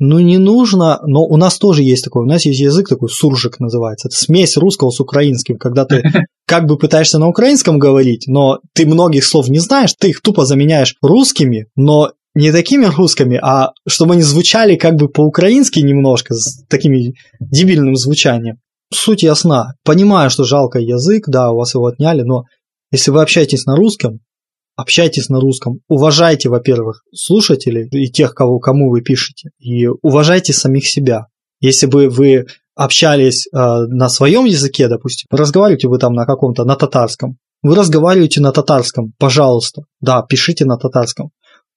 Ну, 0.00 0.20
не 0.20 0.38
нужно, 0.38 1.00
но 1.04 1.24
у 1.24 1.36
нас 1.36 1.58
тоже 1.58 1.82
есть 1.82 2.04
такой, 2.04 2.22
у 2.22 2.26
нас 2.26 2.44
есть 2.44 2.60
язык 2.60 2.88
такой, 2.88 3.08
суржик 3.08 3.58
называется, 3.58 4.08
это 4.08 4.16
смесь 4.16 4.56
русского 4.56 4.90
с 4.90 5.00
украинским, 5.00 5.58
когда 5.58 5.84
ты 5.84 6.02
как 6.46 6.66
бы 6.66 6.78
пытаешься 6.78 7.18
на 7.18 7.26
украинском 7.26 7.80
говорить, 7.80 8.24
но 8.28 8.60
ты 8.74 8.86
многих 8.86 9.24
слов 9.24 9.48
не 9.48 9.58
знаешь, 9.58 9.94
ты 9.98 10.10
их 10.10 10.20
тупо 10.20 10.44
заменяешь 10.44 10.94
русскими, 11.02 11.66
но 11.74 12.12
не 12.34 12.52
такими 12.52 12.84
русскими, 12.84 13.40
а 13.42 13.72
чтобы 13.88 14.14
они 14.14 14.22
звучали 14.22 14.76
как 14.76 14.94
бы 14.94 15.08
по-украински 15.08 15.80
немножко, 15.80 16.34
с 16.34 16.62
таким 16.68 17.12
дебильным 17.40 17.96
звучанием. 17.96 18.58
Суть 18.94 19.24
ясна. 19.24 19.74
Понимаю, 19.84 20.30
что 20.30 20.44
жалко 20.44 20.78
язык, 20.78 21.24
да, 21.26 21.50
у 21.50 21.56
вас 21.56 21.74
его 21.74 21.86
отняли, 21.86 22.22
но 22.22 22.44
если 22.92 23.10
вы 23.10 23.22
общаетесь 23.22 23.66
на 23.66 23.74
русском, 23.74 24.20
общайтесь 24.78 25.28
на 25.28 25.40
русском. 25.40 25.80
Уважайте, 25.88 26.48
во-первых, 26.48 27.02
слушателей 27.12 27.88
и 27.90 28.08
тех, 28.08 28.32
кого, 28.32 28.60
кому 28.60 28.90
вы 28.90 29.02
пишете. 29.02 29.50
И 29.58 29.88
уважайте 29.88 30.52
самих 30.52 30.86
себя. 30.88 31.26
Если 31.60 31.86
бы 31.86 32.08
вы 32.08 32.46
общались 32.76 33.48
э, 33.48 33.56
на 33.56 34.08
своем 34.08 34.44
языке, 34.44 34.86
допустим, 34.86 35.26
разговариваете 35.32 35.88
вы 35.88 35.98
там 35.98 36.12
на 36.12 36.24
каком-то, 36.26 36.64
на 36.64 36.76
татарском, 36.76 37.38
вы 37.60 37.74
разговариваете 37.74 38.40
на 38.40 38.52
татарском, 38.52 39.14
пожалуйста, 39.18 39.82
да, 40.00 40.22
пишите 40.22 40.64
на 40.64 40.78
татарском. 40.78 41.30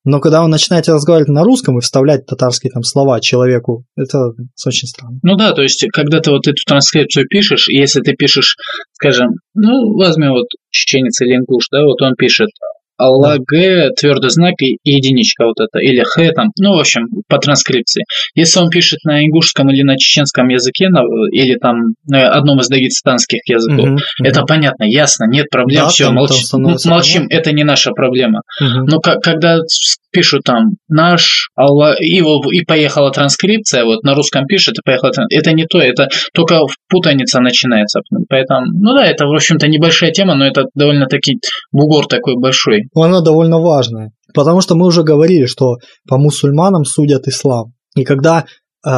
Но 0.03 0.19
когда 0.19 0.43
вы 0.43 0.47
начинаете 0.47 0.93
разговаривать 0.93 1.29
на 1.29 1.43
русском 1.43 1.79
и 1.79 1.81
вставлять 1.81 2.27
татарские 2.27 2.71
там 2.71 2.83
слова 2.83 3.19
человеку, 3.19 3.83
это 3.95 4.33
очень 4.65 4.87
странно. 4.87 5.19
Ну 5.23 5.35
да, 5.37 5.53
то 5.53 5.63
есть, 5.63 5.83
когда 5.91 6.19
ты 6.19 6.29
вот 6.29 6.47
эту 6.47 6.63
транскрипцию 6.67 7.27
пишешь, 7.27 7.67
если 7.67 8.01
ты 8.01 8.13
пишешь, 8.13 8.57
скажем, 8.93 9.29
ну, 9.55 9.97
возьми 9.97 10.27
вот 10.27 10.47
чеченец 10.69 11.19
или 11.21 11.35
ингуш, 11.35 11.65
да, 11.71 11.83
вот 11.83 11.99
он 12.01 12.13
пишет 12.15 12.49
Алла 13.01 13.37
Г, 13.39 13.89
твердый 13.99 14.29
знак 14.29 14.53
и 14.61 14.77
единичка 14.83 15.45
вот 15.45 15.59
это, 15.59 15.79
или 15.79 16.03
Х 16.03 16.31
там, 16.33 16.49
ну, 16.59 16.75
в 16.75 16.79
общем, 16.79 17.07
по 17.27 17.37
транскрипции. 17.37 18.03
Если 18.35 18.59
он 18.59 18.69
пишет 18.69 18.99
на 19.03 19.25
ингушском 19.25 19.69
или 19.69 19.81
на 19.83 19.97
чеченском 19.97 20.47
языке, 20.49 20.85
или 21.31 21.57
там 21.57 21.95
на 22.07 22.29
одном 22.29 22.59
из 22.59 22.67
дагестанских 22.67 23.41
языков, 23.47 23.89
угу, 23.89 23.99
это 24.23 24.41
угу. 24.41 24.47
понятно, 24.47 24.83
ясно, 24.83 25.25
нет 25.25 25.47
проблем, 25.49 25.85
да, 25.85 25.89
все, 25.89 26.11
молчим, 26.11 26.61
молчим, 26.85 27.27
это 27.29 27.51
не 27.51 27.63
наша 27.63 27.91
проблема. 27.91 28.41
Угу. 28.59 28.85
Но 28.87 28.99
как, 28.99 29.21
когда 29.21 29.59
пишут 30.11 30.41
там 30.45 30.75
наш, 30.87 31.49
Алла, 31.57 31.95
и, 31.99 32.21
и 32.21 32.65
поехала 32.65 33.11
транскрипция, 33.11 33.85
вот 33.85 34.03
на 34.03 34.13
русском 34.13 34.45
пишет 34.45 34.77
и 34.77 34.81
поехала 34.83 35.11
транскрипция, 35.11 35.39
это 35.39 35.55
не 35.55 35.65
то, 35.65 35.79
это 35.79 36.07
только 36.33 36.59
путаница 36.89 37.39
начинается. 37.39 38.01
Поэтому, 38.29 38.65
ну 38.67 38.93
да, 38.95 39.05
это, 39.05 39.25
в 39.25 39.33
общем-то, 39.33 39.67
небольшая 39.67 40.11
тема, 40.11 40.35
но 40.35 40.45
это 40.45 40.65
довольно-таки 40.75 41.39
бугор 41.71 42.07
такой 42.07 42.35
большой. 42.37 42.83
Она 42.95 43.21
довольно 43.21 43.59
важная, 43.59 44.11
потому 44.33 44.61
что 44.61 44.75
мы 44.75 44.85
уже 44.87 45.03
говорили, 45.03 45.45
что 45.45 45.77
по 46.07 46.17
мусульманам 46.17 46.85
судят 46.85 47.27
ислам. 47.27 47.73
И 47.95 48.03
когда 48.03 48.45
э, 48.85 48.91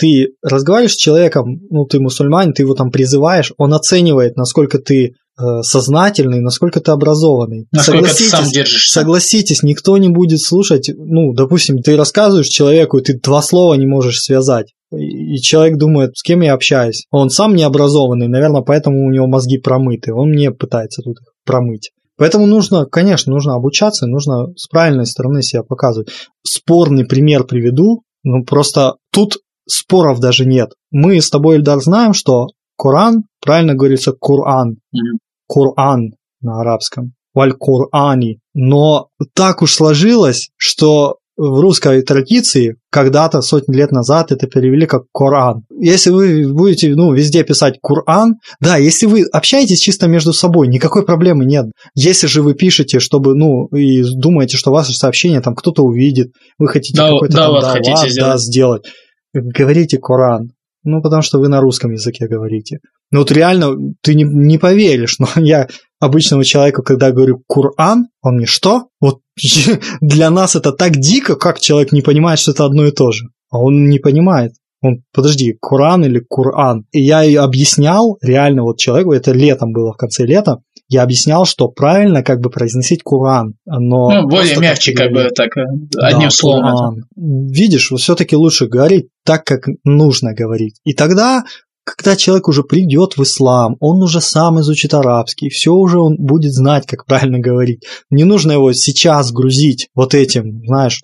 ты 0.00 0.28
разговариваешь 0.42 0.94
с 0.94 0.96
человеком, 0.96 1.60
ну, 1.70 1.84
ты 1.84 2.00
мусульманин, 2.00 2.52
ты 2.52 2.62
его 2.62 2.74
там 2.74 2.90
призываешь, 2.90 3.52
он 3.58 3.74
оценивает, 3.74 4.36
насколько 4.36 4.78
ты 4.78 5.14
сознательный, 5.62 6.40
насколько 6.40 6.80
ты 6.80 6.90
образованный. 6.90 7.66
Насколько 7.72 8.08
согласитесь, 8.08 8.30
ты 8.30 8.36
сам 8.36 8.50
держишься. 8.50 9.00
Согласитесь, 9.00 9.62
никто 9.62 9.96
не 9.98 10.08
будет 10.08 10.40
слушать, 10.40 10.90
ну, 10.96 11.32
допустим, 11.32 11.78
ты 11.78 11.96
рассказываешь 11.96 12.48
человеку, 12.48 12.98
и 12.98 13.02
ты 13.02 13.18
два 13.18 13.42
слова 13.42 13.74
не 13.74 13.86
можешь 13.86 14.20
связать. 14.20 14.72
И 14.92 15.36
человек 15.40 15.78
думает, 15.78 16.16
с 16.16 16.22
кем 16.22 16.40
я 16.40 16.52
общаюсь. 16.52 17.06
Он 17.10 17.30
сам 17.30 17.54
не 17.54 17.62
образованный, 17.62 18.26
наверное, 18.26 18.62
поэтому 18.62 19.06
у 19.06 19.10
него 19.10 19.26
мозги 19.28 19.58
промыты. 19.58 20.12
Он 20.12 20.30
мне 20.30 20.50
пытается 20.50 21.02
тут 21.02 21.20
их 21.20 21.28
промыть. 21.44 21.92
Поэтому 22.16 22.46
нужно, 22.46 22.84
конечно, 22.84 23.32
нужно 23.32 23.54
обучаться, 23.54 24.06
нужно 24.06 24.48
с 24.56 24.68
правильной 24.68 25.06
стороны 25.06 25.42
себя 25.42 25.62
показывать. 25.62 26.10
Спорный 26.42 27.06
пример 27.06 27.44
приведу, 27.44 28.02
ну 28.24 28.44
просто 28.44 28.96
тут 29.10 29.38
споров 29.66 30.20
даже 30.20 30.44
нет. 30.44 30.72
Мы 30.90 31.20
с 31.20 31.30
тобой, 31.30 31.56
Эльдар, 31.56 31.80
знаем, 31.80 32.12
что 32.12 32.48
Коран, 32.76 33.24
правильно 33.40 33.74
говорится 33.74 34.12
Коран. 34.12 34.72
Mm-hmm. 34.94 35.18
Коран 35.50 36.12
на 36.40 36.60
арабском, 36.60 37.12
валь-Кур'ани. 37.34 38.38
Но 38.54 39.08
так 39.34 39.62
уж 39.62 39.74
сложилось, 39.74 40.50
что 40.56 41.16
в 41.36 41.58
русской 41.58 42.02
традиции 42.02 42.76
когда-то, 42.90 43.40
сотни 43.40 43.74
лет 43.74 43.92
назад, 43.92 44.30
это 44.30 44.46
перевели 44.46 44.86
как 44.86 45.04
Коран. 45.12 45.62
Если 45.70 46.10
вы 46.10 46.52
будете 46.52 46.94
ну, 46.94 47.14
везде 47.14 47.42
писать 47.44 47.78
Коран, 47.82 48.34
да, 48.60 48.76
если 48.76 49.06
вы 49.06 49.24
общаетесь 49.32 49.80
чисто 49.80 50.06
между 50.06 50.32
собой, 50.34 50.68
никакой 50.68 51.04
проблемы 51.04 51.46
нет. 51.46 51.66
Если 51.94 52.26
же 52.26 52.42
вы 52.42 52.54
пишете, 52.54 53.00
чтобы, 53.00 53.34
ну, 53.34 53.66
и 53.68 54.02
думаете, 54.02 54.56
что 54.56 54.70
ваше 54.70 54.92
сообщение 54.92 55.40
там 55.40 55.54
кто-то 55.54 55.82
увидит, 55.82 56.32
вы 56.58 56.68
хотите 56.68 56.98
да, 56.98 57.10
какой-то 57.10 57.34
да, 57.34 57.46
там 57.46 57.54
дават, 57.54 57.72
хотите 57.72 58.10
сделать. 58.10 58.32
Да, 58.32 58.36
сделать, 58.38 58.84
говорите 59.32 59.98
Коран. 59.98 60.50
Ну, 60.82 61.02
потому 61.02 61.22
что 61.22 61.38
вы 61.38 61.48
на 61.48 61.60
русском 61.60 61.92
языке 61.92 62.26
говорите. 62.26 62.78
Ну, 63.10 63.20
вот 63.20 63.32
реально, 63.32 63.76
ты 64.02 64.14
не, 64.14 64.24
не 64.24 64.58
поверишь, 64.58 65.18
но 65.18 65.28
я 65.36 65.68
обычному 65.98 66.44
человеку, 66.44 66.82
когда 66.82 67.10
говорю 67.10 67.42
Кур'ан, 67.46 68.06
он 68.22 68.36
мне 68.36 68.46
что? 68.46 68.86
Вот 69.00 69.20
для 70.00 70.30
нас 70.30 70.56
это 70.56 70.72
так 70.72 70.96
дико, 70.96 71.36
как 71.36 71.60
человек 71.60 71.92
не 71.92 72.02
понимает, 72.02 72.38
что 72.38 72.52
это 72.52 72.64
одно 72.64 72.86
и 72.86 72.92
то 72.92 73.12
же. 73.12 73.26
А 73.50 73.58
он 73.58 73.88
не 73.88 73.98
понимает. 73.98 74.52
Он, 74.82 75.02
подожди, 75.12 75.56
Куран 75.60 76.04
или 76.04 76.20
Кур'ан? 76.26 76.84
И 76.92 77.02
я 77.02 77.22
и 77.22 77.34
объяснял 77.34 78.16
реально 78.22 78.62
вот 78.62 78.78
человеку, 78.78 79.12
это 79.12 79.32
летом 79.32 79.72
было, 79.72 79.92
в 79.92 79.96
конце 79.98 80.24
лета, 80.24 80.62
я 80.90 81.04
объяснял, 81.04 81.46
что 81.46 81.68
правильно 81.68 82.22
как 82.22 82.40
бы 82.40 82.50
произносить 82.50 83.02
Куран, 83.02 83.54
но... 83.64 84.10
Ну, 84.10 84.28
более 84.28 84.56
мягче, 84.58 84.92
как 84.92 85.12
бы 85.12 85.30
так, 85.34 85.56
э, 85.56 85.62
одним 85.98 86.28
да, 86.28 86.30
словом. 86.30 86.72
Куран. 86.72 87.48
Видишь, 87.48 87.92
все-таки 87.96 88.34
лучше 88.34 88.66
говорить 88.66 89.06
так, 89.24 89.44
как 89.44 89.66
нужно 89.84 90.34
говорить. 90.34 90.80
И 90.84 90.92
тогда 90.92 91.44
когда 91.84 92.14
человек 92.14 92.46
уже 92.46 92.62
придет 92.62 93.16
в 93.16 93.22
ислам, 93.22 93.76
он 93.80 94.02
уже 94.02 94.20
сам 94.20 94.60
изучит 94.60 94.94
арабский, 94.94 95.48
все 95.48 95.72
уже 95.72 95.98
он 95.98 96.16
будет 96.18 96.52
знать, 96.52 96.86
как 96.86 97.06
правильно 97.06 97.40
говорить. 97.40 97.84
Не 98.10 98.24
нужно 98.24 98.52
его 98.52 98.72
сейчас 98.72 99.32
грузить 99.32 99.88
вот 99.94 100.14
этим, 100.14 100.60
знаешь, 100.66 101.00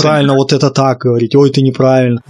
правильно 0.00 0.34
вот 0.34 0.52
это 0.52 0.70
так 0.70 0.98
говорить, 0.98 1.34
ой, 1.34 1.50
ты 1.50 1.62
неправильно. 1.62 2.20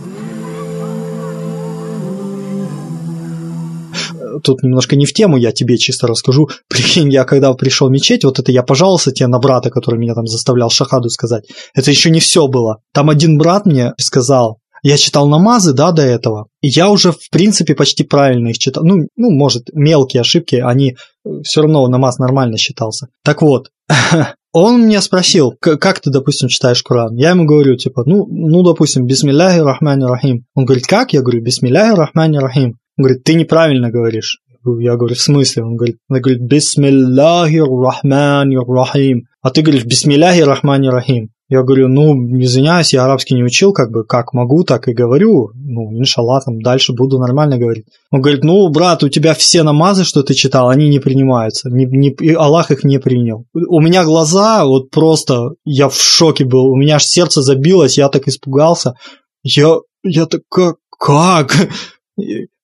Тут 4.42 4.62
немножко 4.62 4.96
не 4.96 5.06
в 5.06 5.12
тему, 5.12 5.36
я 5.36 5.52
тебе 5.52 5.76
чисто 5.78 6.06
расскажу. 6.06 6.48
Прикинь, 6.68 7.12
я 7.12 7.24
когда 7.24 7.52
пришел 7.54 7.88
в 7.88 7.90
мечеть, 7.90 8.24
вот 8.24 8.38
это 8.38 8.52
я 8.52 8.62
пожаловался 8.62 9.12
тебе 9.12 9.28
на 9.28 9.38
брата, 9.38 9.70
который 9.70 9.98
меня 9.98 10.14
там 10.14 10.26
заставлял 10.26 10.70
шахаду 10.70 11.08
сказать. 11.10 11.44
Это 11.74 11.90
еще 11.90 12.10
не 12.10 12.20
все 12.20 12.46
было. 12.46 12.78
Там 12.92 13.10
один 13.10 13.38
брат 13.38 13.66
мне 13.66 13.92
сказал, 13.98 14.58
я 14.84 14.98
читал 14.98 15.26
намазы, 15.26 15.72
да, 15.72 15.92
до 15.92 16.02
этого, 16.02 16.48
и 16.60 16.68
я 16.68 16.90
уже, 16.90 17.10
в 17.10 17.30
принципе, 17.30 17.74
почти 17.74 18.04
правильно 18.04 18.48
их 18.48 18.58
читал. 18.58 18.84
Ну, 18.84 19.08
ну 19.16 19.30
может, 19.30 19.70
мелкие 19.72 20.20
ошибки, 20.20 20.56
они 20.56 20.90
э, 21.24 21.28
все 21.42 21.62
равно 21.62 21.88
намаз 21.88 22.18
нормально 22.18 22.58
считался. 22.58 23.08
Так 23.24 23.40
вот, 23.40 23.70
он 24.52 24.86
меня 24.86 25.00
спросил, 25.00 25.54
как 25.58 26.00
ты, 26.00 26.10
допустим, 26.10 26.48
читаешь 26.48 26.82
Коран? 26.82 27.16
Я 27.16 27.30
ему 27.30 27.46
говорю, 27.46 27.76
типа, 27.76 28.02
ну, 28.04 28.26
ну 28.28 28.62
допустим, 28.62 29.06
бисмилляхи 29.06 29.60
рахмани 29.60 30.04
рахим. 30.04 30.44
Он 30.54 30.66
говорит, 30.66 30.86
как? 30.86 31.14
Я 31.14 31.22
говорю, 31.22 31.42
бисмилляхи 31.42 31.96
рахмани 31.96 32.38
рахим. 32.38 32.76
Он 32.96 33.04
говорит, 33.04 33.24
ты 33.24 33.34
неправильно 33.34 33.90
говоришь. 33.90 34.40
Я 34.80 34.96
говорю, 34.96 35.14
в 35.14 35.20
смысле? 35.20 35.64
Он 35.64 35.76
говорит, 35.76 35.96
он 36.08 36.20
говорит, 36.20 36.40
бисмилляхи 36.40 37.58
рахмани 37.58 38.56
рахим. 38.56 39.24
А 39.42 39.50
ты 39.50 39.62
говоришь, 39.62 39.84
бисмилляхи 39.84 40.40
рахмани 40.40 40.88
рахим. 40.88 41.30
Я 41.50 41.62
говорю, 41.62 41.88
ну, 41.88 42.14
извиняюсь, 42.40 42.94
я 42.94 43.04
арабский 43.04 43.34
не 43.34 43.44
учил, 43.44 43.74
как 43.74 43.90
бы, 43.90 44.04
как 44.04 44.32
могу, 44.32 44.64
так 44.64 44.88
и 44.88 44.94
говорю. 44.94 45.50
Ну, 45.54 45.92
иншаллах, 45.92 46.46
там 46.46 46.58
дальше 46.62 46.94
буду 46.94 47.18
нормально 47.18 47.58
говорить. 47.58 47.84
Он 48.10 48.22
говорит, 48.22 48.42
ну, 48.44 48.66
брат, 48.70 49.02
у 49.04 49.10
тебя 49.10 49.34
все 49.34 49.62
намазы, 49.62 50.04
что 50.04 50.22
ты 50.22 50.32
читал, 50.32 50.70
они 50.70 50.88
не 50.88 51.00
принимаются. 51.00 51.68
Не, 51.68 51.84
не, 51.84 52.08
и 52.08 52.32
Аллах 52.32 52.70
их 52.70 52.82
не 52.84 52.98
принял. 52.98 53.44
У 53.52 53.80
меня 53.80 54.04
глаза, 54.04 54.64
вот 54.64 54.90
просто, 54.90 55.50
я 55.64 55.90
в 55.90 56.00
шоке 56.00 56.46
был. 56.46 56.66
У 56.66 56.76
меня 56.76 56.96
аж 56.96 57.04
сердце 57.04 57.42
забилось, 57.42 57.98
я 57.98 58.08
так 58.08 58.26
испугался. 58.26 58.94
Я, 59.42 59.76
я 60.02 60.24
так, 60.24 60.40
как? 60.48 60.76
как? 60.98 61.54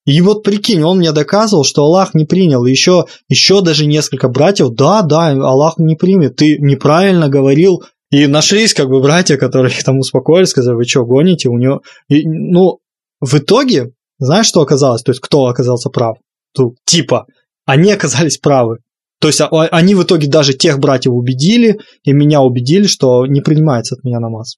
И 0.05 0.19
вот 0.21 0.43
прикинь, 0.43 0.81
он 0.83 0.97
мне 0.97 1.11
доказывал, 1.11 1.63
что 1.63 1.83
Аллах 1.83 2.13
не 2.13 2.25
принял. 2.25 2.65
Еще, 2.65 3.05
еще 3.29 3.61
даже 3.61 3.85
несколько 3.85 4.29
братьев, 4.29 4.69
да, 4.71 5.03
да, 5.03 5.29
Аллах 5.29 5.77
не 5.77 5.95
примет. 5.95 6.37
Ты 6.37 6.57
неправильно 6.57 7.29
говорил. 7.29 7.83
И 8.09 8.27
нашлись 8.27 8.73
как 8.73 8.89
бы 8.89 8.99
братья, 8.99 9.37
которые 9.37 9.71
там 9.85 9.99
успокоились, 9.99 10.49
сказали, 10.49 10.75
вы 10.75 10.85
что, 10.85 11.05
гоните? 11.05 11.49
У 11.49 11.57
него... 11.57 11.81
И, 12.09 12.27
ну, 12.27 12.79
в 13.21 13.35
итоге, 13.35 13.91
знаешь, 14.17 14.47
что 14.47 14.61
оказалось? 14.61 15.03
То 15.03 15.11
есть, 15.11 15.21
кто 15.21 15.45
оказался 15.45 15.89
прав? 15.89 16.17
Тут, 16.53 16.75
типа, 16.85 17.25
они 17.65 17.91
оказались 17.91 18.37
правы. 18.37 18.79
То 19.19 19.27
есть, 19.27 19.39
а, 19.39 19.47
они 19.49 19.93
в 19.93 20.03
итоге 20.03 20.27
даже 20.27 20.53
тех 20.53 20.79
братьев 20.79 21.13
убедили, 21.13 21.79
и 22.03 22.11
меня 22.11 22.41
убедили, 22.41 22.87
что 22.87 23.27
не 23.27 23.39
принимается 23.39 23.95
от 23.95 24.03
меня 24.03 24.19
намаз. 24.19 24.57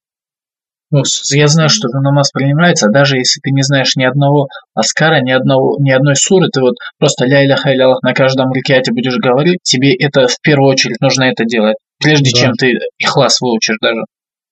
Ну, 0.93 1.01
я 1.31 1.47
знаю, 1.47 1.69
что 1.69 1.87
намаз 1.87 2.29
принимается, 2.29 2.87
даже 2.87 3.17
если 3.17 3.39
ты 3.41 3.49
не 3.49 3.63
знаешь 3.63 3.95
ни 3.95 4.03
одного 4.03 4.47
аскара, 4.75 5.21
ни, 5.23 5.31
одного, 5.31 5.75
ни 5.79 5.89
одной 5.89 6.15
суры, 6.15 6.49
ты 6.53 6.61
вот 6.61 6.75
просто 6.99 7.25
ля 7.25 7.43
иляха 7.43 7.73
илялах 7.73 8.03
на 8.03 8.13
каждом 8.13 8.53
рикяте 8.53 8.91
будешь 8.91 9.17
говорить, 9.17 9.57
тебе 9.63 9.95
это 9.95 10.27
в 10.27 10.39
первую 10.43 10.69
очередь 10.69 11.01
нужно 11.01 11.23
это 11.23 11.45
делать, 11.45 11.77
прежде 11.99 12.29
да. 12.31 12.39
чем 12.39 12.53
ты 12.53 12.77
ихлас 12.99 13.41
выучишь 13.41 13.77
даже. 13.81 14.01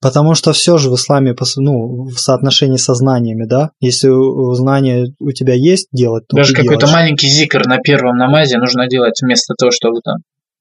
Потому 0.01 0.33
что 0.33 0.51
все 0.51 0.79
же 0.79 0.89
в 0.89 0.95
исламе 0.95 1.35
ну, 1.57 2.05
в 2.05 2.17
соотношении 2.17 2.77
со 2.77 2.95
знаниями, 2.95 3.45
да? 3.45 3.69
Если 3.79 4.09
знания 4.55 5.13
у 5.19 5.31
тебя 5.33 5.53
есть 5.53 5.89
делать, 5.91 6.23
то 6.27 6.37
Даже 6.37 6.55
какой-то 6.55 6.87
маленький 6.87 7.27
зикр 7.27 7.67
на 7.67 7.77
первом 7.77 8.17
намазе 8.17 8.57
нужно 8.57 8.87
делать 8.87 9.21
вместо 9.21 9.53
того, 9.53 9.69
чтобы 9.69 10.01
там... 10.03 10.15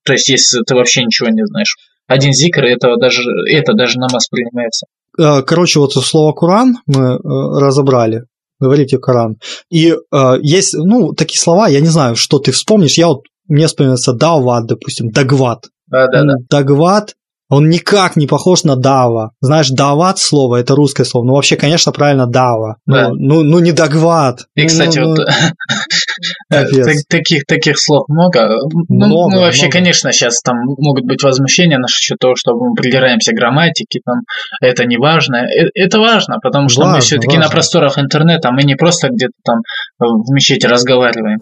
То 0.04 0.12
есть, 0.12 0.28
если 0.28 0.60
ты 0.62 0.74
вообще 0.74 1.04
ничего 1.04 1.30
не 1.30 1.46
знаешь. 1.46 1.74
Один 2.06 2.34
зикр, 2.34 2.64
этого 2.64 2.98
даже, 2.98 3.22
это 3.48 3.72
даже 3.72 3.98
намаз 3.98 4.28
принимается. 4.28 4.84
Э, 5.18 5.42
короче, 5.42 5.80
вот 5.80 5.92
слово 5.92 6.32
Коран 6.32 6.78
мы 6.86 7.14
э, 7.14 7.18
разобрали. 7.22 8.24
Говорите 8.58 8.98
Коран. 8.98 9.36
И 9.70 9.90
э, 9.90 10.34
есть, 10.42 10.74
ну, 10.74 11.12
такие 11.14 11.38
слова, 11.38 11.68
я 11.68 11.80
не 11.80 11.88
знаю, 11.88 12.16
что 12.16 12.38
ты 12.38 12.52
вспомнишь. 12.52 12.98
Я 12.98 13.08
вот, 13.08 13.22
мне 13.48 13.66
вспоминается 13.66 14.12
Дават, 14.12 14.66
допустим, 14.66 15.10
Дагват. 15.10 15.68
Да, 15.86 16.06
да, 16.08 16.22
да. 16.24 16.34
Дагват 16.48 17.14
он 17.50 17.68
никак 17.68 18.16
не 18.16 18.26
похож 18.26 18.64
на 18.64 18.76
Дава. 18.76 19.32
Знаешь, 19.40 19.68
дават 19.70 20.18
слово 20.18 20.56
это 20.56 20.74
русское 20.74 21.04
слово. 21.04 21.26
Ну, 21.26 21.34
вообще, 21.34 21.56
конечно, 21.56 21.92
правильно 21.92 22.26
дава. 22.26 22.76
Ну, 22.86 22.94
да. 22.94 23.08
Ну, 23.08 23.14
ну, 23.18 23.42
ну 23.42 23.58
не 23.58 23.72
дагват. 23.72 24.46
И, 24.54 24.62
ну, 24.62 24.68
кстати, 24.68 24.98
ну, 25.00 25.08
вот 25.08 25.18
таких, 27.08 27.44
таких 27.46 27.78
слов 27.78 28.08
много. 28.08 28.48
Ну, 28.88 29.06
много 29.06 29.34
ну, 29.34 29.40
вообще, 29.40 29.62
много. 29.62 29.72
конечно, 29.72 30.12
сейчас 30.12 30.40
там 30.42 30.56
могут 30.78 31.04
быть 31.04 31.22
возмущения 31.22 31.78
насчет 31.78 32.18
того, 32.18 32.36
что 32.36 32.54
мы 32.54 32.74
придираемся 32.74 33.32
к 33.32 33.34
грамматике, 33.34 34.00
там, 34.04 34.20
это 34.60 34.84
не 34.86 34.96
важно. 34.96 35.36
Э, 35.36 35.68
это 35.74 35.98
важно, 35.98 36.38
потому 36.40 36.68
что 36.68 36.82
важно, 36.82 36.96
мы 36.96 37.00
все-таки 37.00 37.36
на 37.36 37.48
просторах 37.48 37.98
интернета, 37.98 38.50
мы 38.52 38.62
не 38.62 38.76
просто 38.76 39.08
где-то 39.08 39.32
там 39.44 39.58
в 39.98 40.30
мечети 40.32 40.66
разговариваем. 40.66 41.40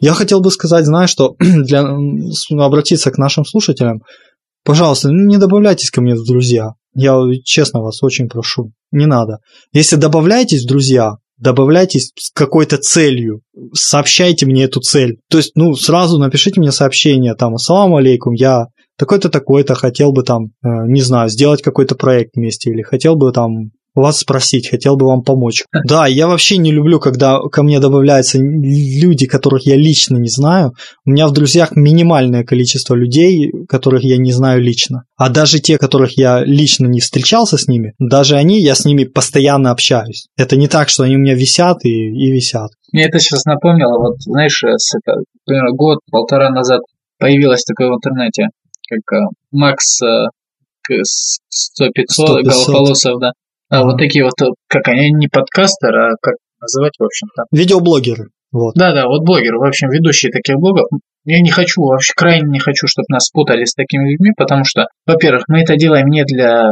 Я 0.00 0.14
хотел 0.14 0.40
бы 0.40 0.50
сказать, 0.50 0.86
знаешь, 0.86 1.10
что 1.10 1.36
для 1.38 1.82
ну, 1.82 2.62
обратиться 2.62 3.10
к 3.10 3.18
нашим 3.18 3.44
слушателям, 3.44 4.02
пожалуйста, 4.64 5.10
не 5.10 5.38
добавляйтесь 5.38 5.90
ко 5.90 6.00
мне 6.00 6.14
в 6.14 6.24
друзья. 6.24 6.70
Я 6.94 7.18
честно 7.44 7.80
вас 7.80 8.02
очень 8.02 8.28
прошу, 8.28 8.72
не 8.90 9.06
надо. 9.06 9.38
Если 9.72 9.96
добавляетесь 9.96 10.64
в 10.64 10.68
друзья, 10.68 11.16
добавляйтесь 11.38 12.12
с 12.18 12.30
какой-то 12.32 12.78
целью, 12.78 13.42
сообщайте 13.72 14.46
мне 14.46 14.64
эту 14.64 14.80
цель. 14.80 15.18
То 15.30 15.38
есть, 15.38 15.52
ну, 15.54 15.74
сразу 15.74 16.18
напишите 16.18 16.60
мне 16.60 16.72
сообщение, 16.72 17.34
там, 17.34 17.54
ассаламу 17.54 17.96
алейкум, 17.96 18.34
я 18.34 18.66
такой-то, 18.96 19.28
такой-то, 19.28 19.74
хотел 19.74 20.12
бы 20.12 20.24
там, 20.24 20.46
э, 20.46 20.68
не 20.88 21.00
знаю, 21.02 21.28
сделать 21.28 21.62
какой-то 21.62 21.94
проект 21.94 22.34
вместе, 22.34 22.70
или 22.70 22.82
хотел 22.82 23.14
бы 23.14 23.30
там 23.32 23.70
вас 24.00 24.18
спросить, 24.18 24.68
хотел 24.68 24.96
бы 24.96 25.06
вам 25.06 25.22
помочь. 25.22 25.64
Да, 25.84 26.06
я 26.06 26.26
вообще 26.26 26.58
не 26.58 26.72
люблю, 26.72 27.00
когда 27.00 27.40
ко 27.40 27.62
мне 27.62 27.80
добавляются 27.80 28.38
люди, 28.38 29.26
которых 29.26 29.66
я 29.66 29.76
лично 29.76 30.16
не 30.16 30.28
знаю. 30.28 30.72
У 31.04 31.10
меня 31.10 31.26
в 31.26 31.32
друзьях 31.32 31.76
минимальное 31.76 32.44
количество 32.44 32.94
людей, 32.94 33.50
которых 33.68 34.04
я 34.04 34.18
не 34.18 34.32
знаю 34.32 34.62
лично. 34.62 35.04
А 35.16 35.28
даже 35.28 35.60
те, 35.60 35.78
которых 35.78 36.16
я 36.16 36.42
лично 36.44 36.86
не 36.86 37.00
встречался 37.00 37.58
с 37.58 37.68
ними, 37.68 37.94
даже 37.98 38.36
они, 38.36 38.60
я 38.60 38.74
с 38.74 38.84
ними 38.84 39.04
постоянно 39.04 39.70
общаюсь. 39.70 40.28
Это 40.36 40.56
не 40.56 40.68
так, 40.68 40.88
что 40.88 41.04
они 41.04 41.16
у 41.16 41.20
меня 41.20 41.34
висят 41.34 41.84
и, 41.84 41.88
и 41.88 42.30
висят. 42.30 42.70
Мне 42.92 43.04
это 43.04 43.18
сейчас 43.18 43.44
напомнило, 43.44 43.98
вот 43.98 44.20
знаешь, 44.20 44.62
с, 44.62 44.96
это, 44.96 45.18
примерно 45.44 45.72
год-полтора 45.72 46.50
назад 46.50 46.80
появилось 47.18 47.64
такое 47.64 47.88
в 47.88 47.96
интернете, 47.96 48.46
как 48.88 49.18
э, 49.18 49.22
Макс 49.50 50.00
100-500 50.02 50.30
голополосов, 52.42 53.20
да. 53.20 53.32
А 53.70 53.84
вот 53.84 53.98
такие 53.98 54.24
вот, 54.24 54.34
как 54.66 54.88
они, 54.88 55.10
не 55.12 55.28
подкастеры, 55.28 56.12
а 56.12 56.16
как 56.20 56.34
называть, 56.60 56.94
в 56.98 57.04
общем-то. 57.04 57.44
Видеоблогеры. 57.52 58.28
Вот. 58.50 58.74
Да, 58.74 58.94
да, 58.94 59.06
вот 59.06 59.24
блогеры, 59.24 59.58
в 59.58 59.64
общем, 59.64 59.90
ведущие 59.90 60.32
таких 60.32 60.56
блогов. 60.56 60.88
Я 61.24 61.40
не 61.42 61.50
хочу, 61.50 61.82
вообще 61.82 62.14
крайне 62.16 62.48
не 62.48 62.58
хочу, 62.58 62.86
чтобы 62.86 63.06
нас 63.10 63.28
путали 63.30 63.64
с 63.64 63.74
такими 63.74 64.12
людьми, 64.12 64.30
потому 64.36 64.64
что, 64.64 64.86
во-первых, 65.06 65.44
мы 65.48 65.60
это 65.60 65.76
делаем 65.76 66.06
не 66.08 66.24
для 66.24 66.70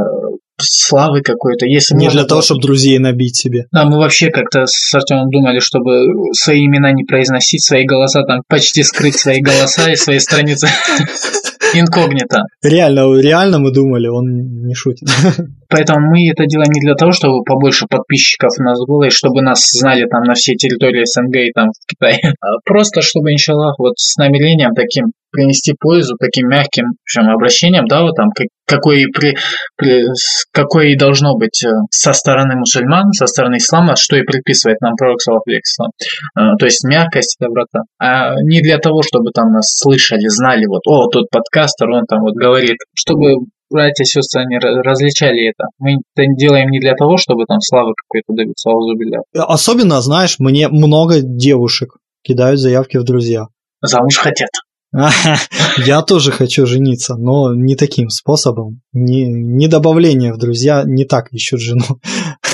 славы 0.58 1.20
какой-то. 1.20 1.66
Если 1.66 1.94
не 1.94 2.08
для 2.08 2.24
того, 2.24 2.40
чтобы 2.40 2.62
друзей 2.62 2.98
набить 2.98 3.36
себе. 3.36 3.66
Да, 3.72 3.84
мы 3.84 3.98
вообще 3.98 4.30
как-то 4.30 4.64
с 4.64 4.94
Артемом 4.94 5.28
думали, 5.30 5.58
чтобы 5.58 6.32
свои 6.32 6.64
имена 6.64 6.92
не 6.92 7.04
произносить, 7.04 7.62
свои 7.62 7.84
голоса 7.84 8.22
там 8.22 8.40
почти 8.48 8.82
скрыть 8.82 9.16
свои 9.16 9.42
голоса 9.42 9.90
и 9.90 9.96
свои 9.96 10.18
страницы 10.18 10.68
инкогнито. 11.80 12.42
Реально, 12.62 13.20
реально 13.20 13.58
мы 13.58 13.72
думали, 13.72 14.08
он 14.08 14.66
не 14.66 14.74
шутит. 14.74 15.08
Поэтому 15.68 16.00
мы 16.10 16.30
это 16.30 16.46
делаем 16.46 16.70
не 16.72 16.80
для 16.80 16.94
того, 16.94 17.12
чтобы 17.12 17.42
побольше 17.42 17.86
подписчиков 17.88 18.50
у 18.58 18.62
нас 18.62 18.78
было, 18.86 19.04
и 19.04 19.10
чтобы 19.10 19.42
нас 19.42 19.60
знали 19.72 20.06
там 20.06 20.22
на 20.22 20.34
всей 20.34 20.56
территории 20.56 21.04
СНГ 21.04 21.36
и 21.36 21.52
там 21.52 21.70
в 21.70 21.86
Китае. 21.86 22.34
А 22.40 22.58
просто 22.64 23.02
чтобы, 23.02 23.32
иншаллах, 23.32 23.78
вот 23.78 23.94
с 23.98 24.16
намерением 24.16 24.74
таким 24.74 25.12
принести 25.36 25.74
пользу 25.78 26.16
таким 26.18 26.48
мягким 26.48 26.96
общем, 27.04 27.30
обращением, 27.30 27.86
да, 27.86 28.02
вот 28.02 28.14
там, 28.16 28.30
какой, 28.66 29.06
при, 29.12 29.36
при, 29.76 30.06
какой 30.52 30.92
и 30.92 30.98
должно 30.98 31.36
быть 31.36 31.62
э, 31.64 31.70
со 31.90 32.12
стороны 32.12 32.56
мусульман, 32.56 33.12
со 33.12 33.26
стороны 33.26 33.56
ислама, 33.58 33.94
что 33.96 34.16
и 34.16 34.22
предписывает 34.22 34.80
нам 34.80 34.96
пророк 34.96 35.20
Салафлексислам. 35.20 35.90
Э, 36.36 36.56
то 36.58 36.66
есть 36.66 36.82
мягкость 36.84 37.36
и 37.38 37.44
доброта. 37.44 37.82
А 38.00 38.34
не 38.42 38.60
для 38.62 38.78
того, 38.78 39.02
чтобы 39.02 39.30
там 39.32 39.52
нас 39.52 39.76
слышали, 39.76 40.26
знали, 40.26 40.66
вот, 40.66 40.82
о, 40.86 41.08
тот 41.08 41.26
подкастер, 41.30 41.90
он 41.90 42.06
там 42.06 42.22
вот 42.22 42.34
говорит, 42.34 42.78
чтобы 42.94 43.46
братья 43.70 44.02
и 44.02 44.06
сестры, 44.06 44.42
они 44.42 44.58
различали 44.58 45.50
это. 45.50 45.66
Мы 45.78 45.98
это 46.16 46.26
делаем 46.36 46.70
не 46.70 46.80
для 46.80 46.94
того, 46.94 47.16
чтобы 47.16 47.44
там 47.46 47.60
славы 47.60 47.92
какой-то 47.96 48.32
добиться, 48.34 48.70
а 48.70 49.52
Особенно, 49.52 50.00
знаешь, 50.00 50.36
мне 50.38 50.68
много 50.68 51.20
девушек 51.20 51.96
кидают 52.22 52.58
заявки 52.58 52.96
в 52.96 53.04
друзья. 53.04 53.46
Замуж 53.82 54.16
хотят. 54.16 54.50
Я 55.84 56.02
тоже 56.02 56.32
хочу 56.32 56.66
жениться, 56.66 57.16
но 57.16 57.54
не 57.54 57.76
таким 57.76 58.08
способом. 58.08 58.80
Не, 58.92 59.26
не 59.26 59.68
добавление 59.68 60.32
в 60.32 60.38
друзья 60.38 60.84
не 60.84 61.04
так 61.04 61.32
ищут 61.32 61.60
жену. 61.60 61.84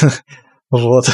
Вот. 0.71 1.05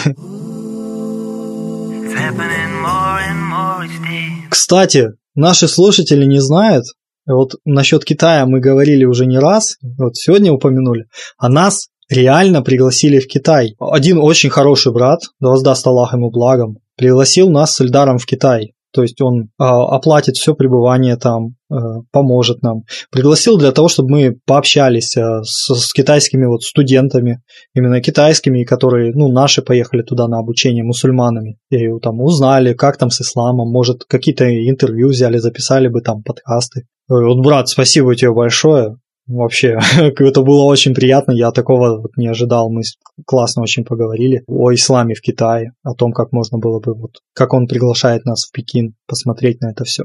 Кстати, 4.50 5.08
наши 5.34 5.66
слушатели 5.66 6.24
не 6.24 6.40
знают, 6.40 6.84
вот 7.26 7.56
насчет 7.64 8.04
Китая 8.04 8.46
мы 8.46 8.60
говорили 8.60 9.04
уже 9.04 9.26
не 9.26 9.40
раз, 9.40 9.76
вот 9.82 10.14
сегодня 10.16 10.52
упомянули, 10.52 11.06
а 11.38 11.48
нас 11.48 11.88
реально 12.08 12.62
пригласили 12.62 13.18
в 13.18 13.26
Китай. 13.26 13.74
Один 13.80 14.18
очень 14.18 14.50
хороший 14.50 14.92
брат, 14.92 15.22
да 15.40 15.48
воздаст 15.48 15.84
Аллах 15.88 16.12
ему 16.12 16.30
благом, 16.30 16.78
пригласил 16.96 17.50
нас 17.50 17.74
с 17.74 17.80
Эльдаром 17.80 18.18
в 18.18 18.26
Китай. 18.26 18.74
То 18.92 19.02
есть 19.02 19.20
он 19.20 19.42
э, 19.42 19.46
оплатит 19.58 20.36
все 20.36 20.54
пребывание 20.54 21.16
там, 21.16 21.56
э, 21.70 21.74
поможет 22.10 22.62
нам. 22.62 22.84
Пригласил 23.10 23.58
для 23.58 23.72
того, 23.72 23.88
чтобы 23.88 24.10
мы 24.10 24.36
пообщались 24.46 25.16
э, 25.16 25.42
с, 25.42 25.74
с 25.74 25.92
китайскими 25.92 26.46
вот 26.46 26.62
студентами, 26.62 27.42
именно 27.74 28.00
китайскими, 28.00 28.64
которые, 28.64 29.12
ну, 29.14 29.30
наши 29.30 29.60
поехали 29.62 30.02
туда 30.02 30.26
на 30.26 30.38
обучение 30.38 30.84
мусульманами. 30.84 31.58
И 31.70 31.86
там 32.02 32.20
узнали, 32.20 32.72
как 32.72 32.96
там 32.96 33.10
с 33.10 33.20
исламом, 33.20 33.70
может, 33.70 34.04
какие-то 34.04 34.46
интервью 34.46 35.08
взяли, 35.08 35.38
записали 35.38 35.88
бы 35.88 36.00
там 36.00 36.22
подкасты. 36.22 36.86
Вот, 37.08 37.44
брат, 37.44 37.68
спасибо 37.68 38.14
тебе 38.16 38.32
большое. 38.32 38.96
Вообще, 39.28 39.78
это 39.98 40.42
было 40.42 40.64
очень 40.64 40.94
приятно, 40.94 41.32
я 41.32 41.50
такого 41.52 42.00
вот 42.00 42.16
не 42.16 42.28
ожидал. 42.28 42.70
Мы 42.70 42.82
классно 43.26 43.62
очень 43.62 43.84
поговорили 43.84 44.42
о 44.46 44.72
исламе 44.72 45.14
в 45.14 45.20
Китае, 45.20 45.72
о 45.82 45.94
том, 45.94 46.12
как 46.12 46.32
можно 46.32 46.58
было 46.58 46.80
бы, 46.80 46.94
вот, 46.94 47.18
как 47.34 47.52
он 47.52 47.66
приглашает 47.66 48.24
нас 48.24 48.44
в 48.44 48.52
Пекин 48.52 48.94
посмотреть 49.06 49.60
на 49.60 49.70
это 49.70 49.84
все. 49.84 50.04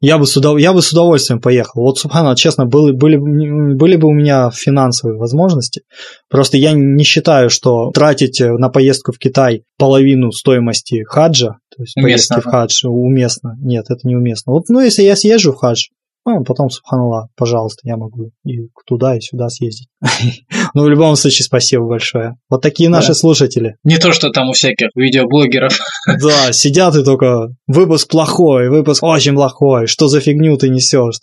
Я 0.00 0.18
бы 0.18 0.26
с, 0.26 0.36
удов... 0.36 0.58
я 0.58 0.72
бы 0.72 0.82
с 0.82 0.92
удовольствием 0.92 1.40
поехал. 1.40 1.82
Вот, 1.82 1.98
субхана, 1.98 2.34
честно, 2.36 2.66
были, 2.66 2.92
были, 2.92 3.16
были 3.16 3.96
бы 3.96 4.08
у 4.08 4.12
меня 4.12 4.50
финансовые 4.50 5.18
возможности. 5.18 5.82
Просто 6.30 6.56
я 6.56 6.72
не 6.72 7.04
считаю, 7.04 7.50
что 7.50 7.90
тратить 7.92 8.40
на 8.40 8.70
поездку 8.70 9.12
в 9.12 9.18
Китай 9.18 9.64
половину 9.78 10.32
стоимости 10.32 11.04
хаджа, 11.04 11.58
то 11.74 11.82
есть 11.82 11.96
уместно, 11.96 12.36
поездки 12.36 12.40
в 12.40 12.50
хадж, 12.50 12.86
уместно. 12.86 13.56
Нет, 13.60 13.86
это 13.88 14.06
неуместно. 14.08 14.52
Вот, 14.52 14.64
ну, 14.68 14.80
если 14.80 15.02
я 15.02 15.16
съезжу 15.16 15.52
в 15.52 15.56
хадж, 15.56 15.88
ну, 16.34 16.44
потом, 16.44 16.70
субханаллах, 16.70 17.28
пожалуйста, 17.36 17.80
я 17.84 17.96
могу 17.96 18.30
и 18.44 18.68
туда, 18.86 19.16
и 19.16 19.20
сюда 19.20 19.48
съездить. 19.48 19.88
Ну, 20.74 20.84
в 20.84 20.88
любом 20.90 21.16
случае, 21.16 21.44
спасибо 21.44 21.86
большое. 21.86 22.34
Вот 22.50 22.60
такие 22.60 22.90
наши 22.90 23.14
слушатели. 23.14 23.76
Не 23.84 23.96
то, 23.96 24.12
что 24.12 24.30
там 24.30 24.50
у 24.50 24.52
всяких 24.52 24.88
видеоблогеров. 24.94 25.72
Да, 26.20 26.52
сидят 26.52 26.94
и 26.94 27.04
только 27.04 27.48
выпуск 27.66 28.08
плохой, 28.08 28.68
выпуск 28.68 29.02
очень 29.02 29.34
плохой, 29.34 29.86
что 29.86 30.08
за 30.08 30.20
фигню 30.20 30.56
ты 30.56 30.68
несешь? 30.68 31.20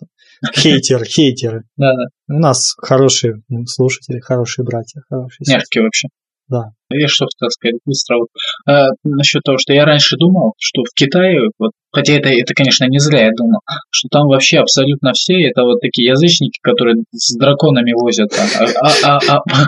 Хейтер, 0.55 1.05
хейтеры. 1.05 1.63
Да, 1.77 1.93
да. 1.93 2.35
У 2.35 2.39
нас 2.39 2.73
хорошие 2.77 3.41
слушатели, 3.67 4.19
хорошие 4.19 4.65
братья, 4.65 5.01
хорошие 5.09 5.45
Мягкие 5.47 5.83
вообще. 5.83 6.07
Да. 6.47 6.71
Я 6.91 7.07
что 7.07 7.25
хотел 7.25 7.49
сказать 7.49 7.79
быстро 7.85 8.17
вот, 8.19 8.27
э, 8.69 8.89
насчет 9.03 9.41
того, 9.43 9.57
что 9.57 9.73
я 9.73 9.85
раньше 9.85 10.15
думал, 10.17 10.53
что 10.59 10.83
в 10.83 10.93
Китае, 10.95 11.49
вот, 11.57 11.71
хотя 11.91 12.13
это, 12.13 12.29
это, 12.29 12.53
конечно, 12.53 12.85
не 12.85 12.99
зря 12.99 13.25
я 13.25 13.31
думал, 13.35 13.61
что 13.89 14.09
там 14.09 14.27
вообще 14.27 14.59
абсолютно 14.59 15.13
все 15.13 15.41
это 15.49 15.63
вот 15.63 15.81
такие 15.81 16.09
язычники, 16.09 16.59
которые 16.61 17.03
с 17.11 17.35
драконами 17.37 17.93
возят. 17.93 18.31
А, 18.33 18.91
а, 19.03 19.19
а, 19.27 19.37
а, 19.37 19.67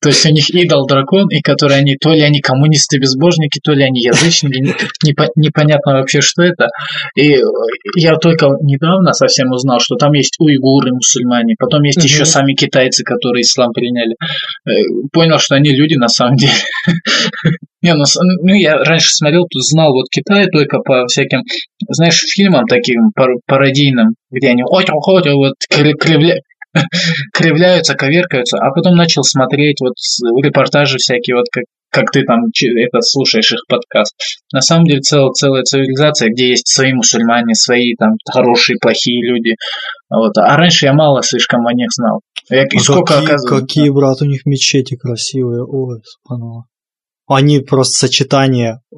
то 0.00 0.08
есть 0.08 0.26
у 0.26 0.30
них 0.30 0.50
идол 0.50 0.86
дракон, 0.86 1.28
и 1.28 1.40
которые 1.40 1.78
они, 1.78 1.96
то 1.96 2.12
ли 2.12 2.20
они 2.20 2.40
коммунисты-безбожники, 2.40 3.60
то 3.62 3.72
ли 3.72 3.84
они 3.84 4.00
язычники, 4.00 4.74
непонятно 5.36 5.94
вообще, 5.94 6.20
что 6.20 6.42
это. 6.42 6.68
И 7.16 7.36
я 7.96 8.16
только 8.16 8.48
недавно 8.62 9.12
совсем 9.12 9.50
узнал, 9.52 9.78
что 9.80 9.96
там 9.96 10.12
есть 10.12 10.36
уйгуры, 10.38 10.92
мусульмане, 10.92 11.54
потом 11.58 11.82
есть 11.82 12.02
еще 12.02 12.24
сами 12.24 12.54
китайцы, 12.54 13.04
которые 13.04 13.42
ислам 13.42 13.72
приняли. 13.72 14.16
Э, 14.68 14.72
понял, 15.12 15.38
что 15.38 15.54
они 15.54 15.70
люди 15.70 15.94
на 15.94 16.08
самом 16.08 16.36
деле. 16.36 16.52
Не, 17.82 17.94
ну, 17.94 18.04
ну, 18.42 18.54
я 18.54 18.76
раньше 18.76 19.08
смотрел, 19.12 19.46
тут 19.50 19.62
знал 19.64 19.92
вот 19.92 20.06
Китай 20.08 20.46
только 20.46 20.78
по 20.78 21.06
всяким, 21.08 21.42
знаешь, 21.88 22.22
фильмам 22.32 22.66
таким 22.66 23.10
пародийным, 23.46 24.14
где 24.30 24.50
они 24.50 24.62
вот 24.62 25.54
кривля, 25.68 26.36
кривляются, 27.32 27.94
коверкаются, 27.94 28.58
а 28.58 28.70
потом 28.72 28.96
начал 28.96 29.22
смотреть 29.22 29.80
вот 29.80 29.94
репортажи 30.42 30.98
всякие, 30.98 31.36
вот 31.36 31.46
как, 31.52 31.64
как 31.90 32.10
ты 32.10 32.22
там 32.22 32.44
это 32.46 33.00
слушаешь 33.00 33.52
их 33.52 33.60
подкаст. 33.68 34.14
На 34.52 34.60
самом 34.60 34.86
деле 34.86 35.00
цел, 35.00 35.30
целая 35.32 35.62
цивилизация, 35.62 36.30
где 36.30 36.48
есть 36.50 36.68
свои 36.68 36.92
мусульмане, 36.92 37.54
свои 37.54 37.94
там 37.94 38.12
хорошие, 38.30 38.78
плохие 38.80 39.22
люди. 39.22 39.54
Вот. 40.08 40.36
А 40.38 40.56
раньше 40.56 40.86
я 40.86 40.94
мало 40.94 41.22
слишком 41.22 41.66
о 41.66 41.72
них 41.72 41.88
знал. 41.92 42.20
Я, 42.48 42.64
а 42.64 42.78
сколько 42.80 43.14
какие, 43.14 43.24
оказывается. 43.24 43.66
Какие, 43.66 43.90
брат, 43.90 44.22
у 44.22 44.24
них 44.24 44.46
мечети 44.46 44.96
красивые. 44.96 45.64
Ой, 45.64 46.00
спанова. 46.04 46.64
Они 47.26 47.60
просто 47.60 48.06
сочетание 48.06 48.80
э, 48.92 48.96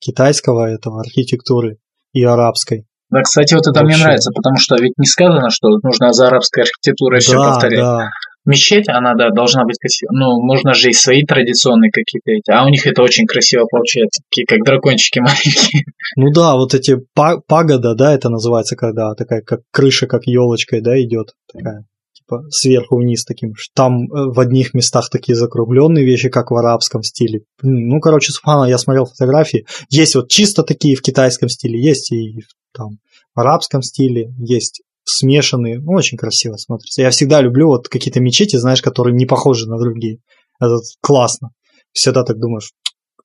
китайского 0.00 0.68
этого 0.68 1.00
архитектуры 1.00 1.78
и 2.12 2.24
арабской. 2.24 2.85
Да, 3.10 3.22
кстати, 3.22 3.54
вот 3.54 3.66
это 3.66 3.84
мне 3.84 3.96
нравится, 3.96 4.30
потому 4.34 4.56
что 4.58 4.76
ведь 4.76 4.94
не 4.98 5.06
сказано, 5.06 5.50
что 5.50 5.68
нужно 5.82 6.12
за 6.12 6.26
арабской 6.26 6.64
архитектурой 6.64 7.20
да, 7.20 7.24
все 7.24 7.36
повторять. 7.36 7.80
Да. 7.80 8.10
мечеть, 8.44 8.88
она, 8.88 9.14
да, 9.14 9.30
должна 9.30 9.64
быть 9.64 9.78
красивая. 9.78 10.12
Ну, 10.12 10.42
можно 10.42 10.74
же 10.74 10.90
и 10.90 10.92
свои 10.92 11.24
традиционные 11.24 11.92
какие-то 11.92 12.32
эти. 12.32 12.50
А 12.50 12.64
у 12.64 12.68
них 12.68 12.86
это 12.86 13.02
очень 13.02 13.26
красиво 13.26 13.66
получается. 13.70 14.22
Такие, 14.28 14.46
как 14.46 14.64
дракончики 14.64 15.18
маленькие. 15.20 15.84
Ну 16.16 16.32
да, 16.32 16.56
вот 16.56 16.74
эти 16.74 16.96
пагода, 17.14 17.94
да, 17.94 18.12
это 18.12 18.28
называется, 18.28 18.74
когда 18.74 19.14
такая, 19.14 19.42
как 19.42 19.60
крыша, 19.70 20.06
как 20.06 20.26
елочкой, 20.26 20.80
да, 20.80 21.00
идет. 21.00 21.28
Такая 21.52 21.84
типа 22.26 22.44
сверху 22.50 22.96
вниз 22.96 23.24
таким. 23.24 23.54
Там 23.74 24.04
э, 24.04 24.32
в 24.32 24.40
одних 24.40 24.74
местах 24.74 25.08
такие 25.10 25.34
закругленные 25.34 26.04
вещи, 26.04 26.28
как 26.28 26.50
в 26.50 26.56
арабском 26.56 27.02
стиле. 27.02 27.42
Ну, 27.62 28.00
короче, 28.00 28.32
субхана, 28.32 28.68
я 28.68 28.78
смотрел 28.78 29.06
фотографии. 29.06 29.66
Есть 29.88 30.14
вот 30.14 30.28
чисто 30.28 30.62
такие 30.62 30.96
в 30.96 31.02
китайском 31.02 31.48
стиле, 31.48 31.80
есть 31.80 32.12
и 32.12 32.40
там 32.72 32.98
в 33.34 33.40
арабском 33.40 33.82
стиле, 33.82 34.32
есть 34.38 34.82
смешанные. 35.04 35.80
Ну, 35.80 35.92
очень 35.92 36.18
красиво 36.18 36.56
смотрится. 36.56 37.02
Я 37.02 37.10
всегда 37.10 37.40
люблю 37.40 37.68
вот 37.68 37.88
какие-то 37.88 38.20
мечети, 38.20 38.56
знаешь, 38.56 38.82
которые 38.82 39.14
не 39.14 39.26
похожи 39.26 39.68
на 39.68 39.78
другие. 39.78 40.18
Это 40.60 40.78
классно. 41.00 41.50
Всегда 41.92 42.24
так 42.24 42.38
думаешь, 42.38 42.72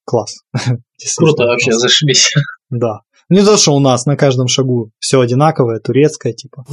класс. 0.06 0.42
Круто 1.18 1.46
вообще, 1.46 1.72
зашибись. 1.72 2.32
Да. 2.70 3.00
Не 3.30 3.44
то, 3.44 3.58
что 3.58 3.74
у 3.74 3.80
нас 3.80 4.06
на 4.06 4.18
каждом 4.18 4.48
шагу 4.48 4.92
все 5.00 5.20
одинаковое, 5.20 5.80
турецкое, 5.80 6.34
типа. 6.34 6.66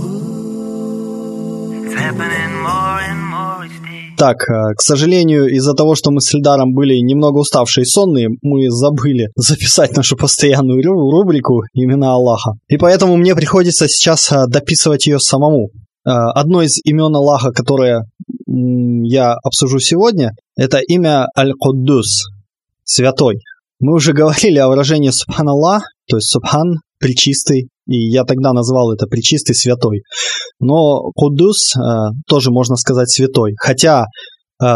Так, 4.18 4.50
э, 4.50 4.74
к 4.74 4.80
сожалению, 4.80 5.46
из-за 5.46 5.74
того, 5.74 5.94
что 5.94 6.10
мы 6.10 6.20
с 6.20 6.34
Эльдаром 6.34 6.74
были 6.74 6.96
немного 6.96 7.38
уставшие 7.38 7.82
и 7.82 7.86
сонные, 7.86 8.30
мы 8.42 8.68
забыли 8.68 9.30
записать 9.36 9.96
нашу 9.96 10.16
постоянную 10.16 10.82
рубрику 10.82 11.62
«Имена 11.72 12.14
Аллаха». 12.14 12.54
И 12.68 12.76
поэтому 12.76 13.16
мне 13.16 13.36
приходится 13.36 13.86
сейчас 13.86 14.32
э, 14.32 14.46
дописывать 14.48 15.06
ее 15.06 15.20
самому. 15.20 15.68
Э, 16.04 16.10
одно 16.34 16.62
из 16.62 16.80
имен 16.84 17.14
Аллаха, 17.14 17.52
которое 17.52 18.06
я 18.46 19.34
обсужу 19.44 19.78
сегодня, 19.78 20.32
это 20.56 20.78
имя 20.78 21.28
Аль-Куддус, 21.36 22.24
святой. 22.82 23.36
Мы 23.80 23.94
уже 23.94 24.12
говорили 24.14 24.58
о 24.58 24.68
выражении 24.68 25.10
Субханаллах, 25.10 25.84
то 26.08 26.16
есть 26.16 26.30
Субхан, 26.30 26.80
причистый, 26.98 27.68
и 27.86 28.10
я 28.10 28.24
тогда 28.24 28.52
назвал 28.52 28.92
это 28.92 29.06
причистый 29.06 29.54
святой. 29.54 30.02
Но 30.60 31.10
Кудус 31.14 31.74
э, 31.76 31.80
тоже 32.26 32.50
можно 32.50 32.76
сказать 32.76 33.08
святой, 33.10 33.54
хотя 33.58 34.06
э, 34.62 34.66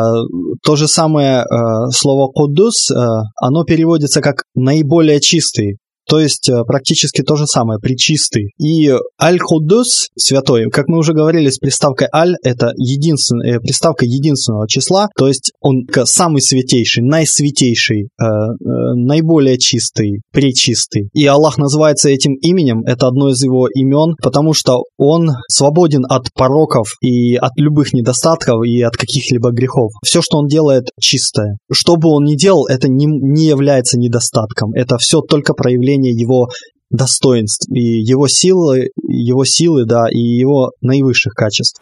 то 0.63 0.77
же 0.77 0.89
самое 0.89 1.41
э, 1.41 1.91
слово 1.93 2.29
Кудус, 2.29 2.91
э, 2.91 2.95
оно 3.41 3.65
переводится 3.65 4.21
как 4.21 4.45
наиболее 4.55 5.21
чистый, 5.21 5.79
то 6.09 6.21
есть 6.21 6.49
э, 6.49 6.63
практически 6.65 7.23
то 7.23 7.37
же 7.37 7.47
самое, 7.47 7.79
причистый. 7.79 8.53
И 8.59 8.93
Аль-Худус, 9.21 10.09
святой, 10.17 10.69
как 10.71 10.89
мы 10.89 10.99
уже 10.99 11.13
говорили, 11.13 11.49
с 11.49 11.59
приставкой 11.59 12.09
Аль, 12.13 12.35
это 12.43 12.73
единственная, 12.77 13.57
э, 13.57 13.61
приставка 13.61 14.05
единственного 14.05 14.69
числа, 14.69 15.09
то 15.17 15.29
есть 15.29 15.53
он 15.61 15.87
самый 16.05 16.43
святейший, 16.43 17.05
наисвятейший, 17.05 18.03
э, 18.03 18.25
э, 18.25 18.59
наиболее 18.95 19.59
чистый, 19.59 20.23
пречистый. 20.33 21.09
И 21.13 21.27
Аллах 21.27 21.59
называется 21.59 22.09
этим 22.09 22.35
именем, 22.35 22.83
это 22.85 23.07
одно 23.07 23.31
из 23.31 23.43
его 23.43 23.69
имен, 23.69 24.17
потому 24.23 24.55
что 24.55 24.83
он 24.99 25.31
свободен 25.49 26.05
от 26.09 26.33
пороков 26.35 26.95
и 27.01 27.37
от 27.37 27.53
любых 27.57 27.93
недостатков 27.93 28.65
и 28.67 28.83
от 28.83 28.97
каких-либо 28.97 29.51
грехов. 29.51 29.93
Все, 30.05 30.21
что 30.23 30.39
он 30.39 30.47
делает, 30.47 30.85
чистое. 31.01 31.59
Что 31.73 31.97
бы 31.97 32.09
он 32.09 32.25
ни 32.25 32.37
делал, 32.37 32.67
это 32.67 32.89
не, 32.89 33.07
не 33.07 33.47
является 33.47 33.99
недостатком. 33.99 34.73
Это 34.75 34.99
все 34.99 35.21
только 35.21 35.55
проявление 35.55 35.92
проявление 35.93 36.13
его 36.13 36.49
достоинств 36.91 37.69
и 37.71 37.81
его 37.81 38.29
силы, 38.29 38.91
его 39.09 39.45
силы, 39.45 39.85
да, 39.87 40.07
и 40.11 40.19
его 40.19 40.71
наивысших 40.81 41.33
качеств. 41.33 41.81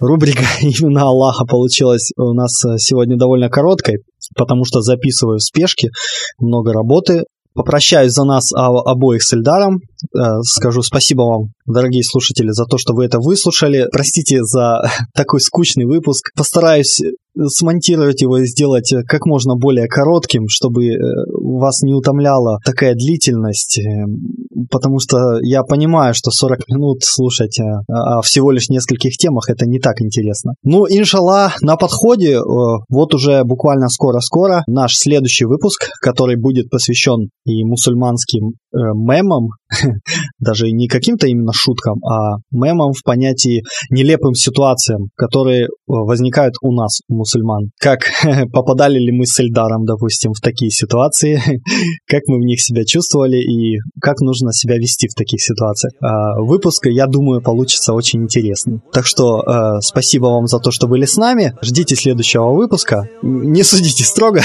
Рубрика 0.00 0.42
«Имена 0.60 1.02
Аллаха» 1.02 1.44
получилась 1.44 2.10
у 2.16 2.32
нас 2.32 2.60
сегодня 2.78 3.16
довольно 3.16 3.48
короткой, 3.48 3.98
потому 4.36 4.64
что 4.64 4.80
записываю 4.80 5.38
в 5.38 5.42
спешке, 5.42 5.90
много 6.40 6.72
работы. 6.72 7.24
Попрощаюсь 7.54 8.12
за 8.12 8.24
нас 8.24 8.50
обоих 8.54 9.22
с 9.22 9.34
Эльдаром. 9.34 9.80
Э, 10.16 10.40
скажу 10.42 10.80
спасибо 10.80 11.20
вам, 11.22 11.48
дорогие 11.66 12.02
слушатели, 12.02 12.48
за 12.48 12.64
то, 12.64 12.78
что 12.78 12.94
вы 12.94 13.04
это 13.04 13.18
выслушали. 13.18 13.86
Простите 13.92 14.42
за 14.42 14.90
такой 15.14 15.40
скучный 15.40 15.84
выпуск. 15.84 16.30
Постараюсь 16.34 16.98
смонтировать 17.36 18.20
его 18.22 18.38
и 18.38 18.46
сделать 18.46 18.92
как 19.06 19.26
можно 19.26 19.54
более 19.56 19.86
коротким, 19.86 20.44
чтобы 20.48 20.86
э, 20.86 20.98
вас 21.32 21.82
не 21.82 21.94
утомляла 21.94 22.58
такая 22.64 22.94
длительность, 22.94 23.78
э, 23.78 24.06
потому 24.70 24.98
что 24.98 25.38
я 25.42 25.62
понимаю, 25.62 26.14
что 26.14 26.30
40 26.30 26.68
минут 26.68 26.98
слушать 27.02 27.58
о 27.88 28.22
всего 28.22 28.50
лишь 28.50 28.68
нескольких 28.68 29.16
темах 29.16 29.48
это 29.48 29.66
не 29.66 29.78
так 29.78 30.00
интересно. 30.00 30.54
Ну, 30.62 30.86
иншалла, 30.88 31.52
на 31.60 31.76
подходе, 31.76 32.38
вот 32.40 33.14
уже 33.14 33.44
буквально 33.44 33.88
скоро-скоро 33.88 34.62
наш 34.66 34.94
следующий 34.94 35.44
выпуск, 35.44 35.90
который 36.00 36.36
будет 36.36 36.70
посвящен 36.70 37.30
и 37.44 37.64
мусульманским 37.64 38.52
мемам, 38.72 39.48
даже 40.38 40.70
не 40.70 40.88
каким-то 40.88 41.26
именно 41.26 41.52
шуткам, 41.54 42.04
а 42.04 42.36
мемам 42.50 42.92
в 42.92 43.02
понятии 43.04 43.62
нелепым 43.90 44.34
ситуациям, 44.34 45.08
которые 45.16 45.64
э, 45.64 45.68
возникают 45.86 46.54
у 46.62 46.72
нас, 46.72 47.00
у 47.08 47.14
мусульман. 47.14 47.70
Как 47.78 48.00
попадали 48.52 48.98
ли 48.98 49.12
мы 49.12 49.26
с 49.26 49.38
Эльдаром, 49.40 49.84
допустим, 49.84 50.32
в 50.32 50.40
такие 50.40 50.70
ситуации, 50.70 51.40
как 52.06 52.22
мы 52.26 52.38
в 52.38 52.44
них 52.44 52.60
себя 52.60 52.84
чувствовали 52.84 53.36
и 53.36 53.78
как 54.00 54.20
нужно 54.20 54.52
себя 54.52 54.76
вести 54.76 55.08
в 55.08 55.14
таких 55.14 55.40
ситуациях. 55.42 55.92
А, 56.00 56.40
выпуск, 56.40 56.86
я 56.86 57.06
думаю, 57.06 57.42
получится 57.42 57.92
очень 57.92 58.22
интересный. 58.22 58.80
Так 58.92 59.06
что 59.06 59.42
э, 59.42 59.80
спасибо 59.80 60.26
вам 60.26 60.46
за 60.46 60.58
то, 60.58 60.70
что 60.70 60.86
были 60.86 61.04
с 61.04 61.16
нами. 61.16 61.54
Ждите 61.62 61.96
следующего 61.96 62.52
выпуска. 62.52 63.08
Не 63.22 63.62
судите 63.62 64.04
строго. 64.04 64.42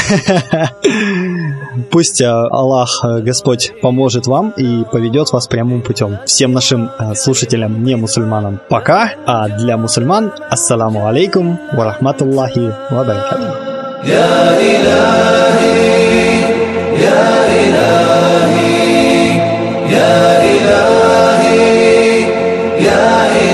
Пусть 1.90 2.20
э, 2.20 2.26
Аллах, 2.26 3.04
Господь, 3.04 3.72
поможет 3.80 4.26
вам 4.26 4.50
и 4.56 4.84
поведет 4.84 5.32
вас 5.32 5.46
прямым 5.46 5.82
путем. 5.82 6.18
Всем 6.26 6.52
нашим 6.52 6.90
э, 6.98 7.14
слушателям, 7.14 7.82
не 7.84 7.96
мусульманам, 7.96 8.60
пока, 8.68 9.12
а 9.26 9.48
для 9.48 9.76
мусульман, 9.76 10.32
ассаламу 10.50 11.06
алейкум 11.06 11.58
ва 11.72 11.84
рахматуллахи 11.84 12.72
ва 12.90 13.04
баракатух. 13.04 13.72
يا 14.04 14.58
إلهي 14.58 15.72
يا 17.06 17.24
إلهي 17.62 19.36
يا 19.96 20.14
إلهي 20.52 21.62
يا 22.82 23.04
إلهي 23.36 23.45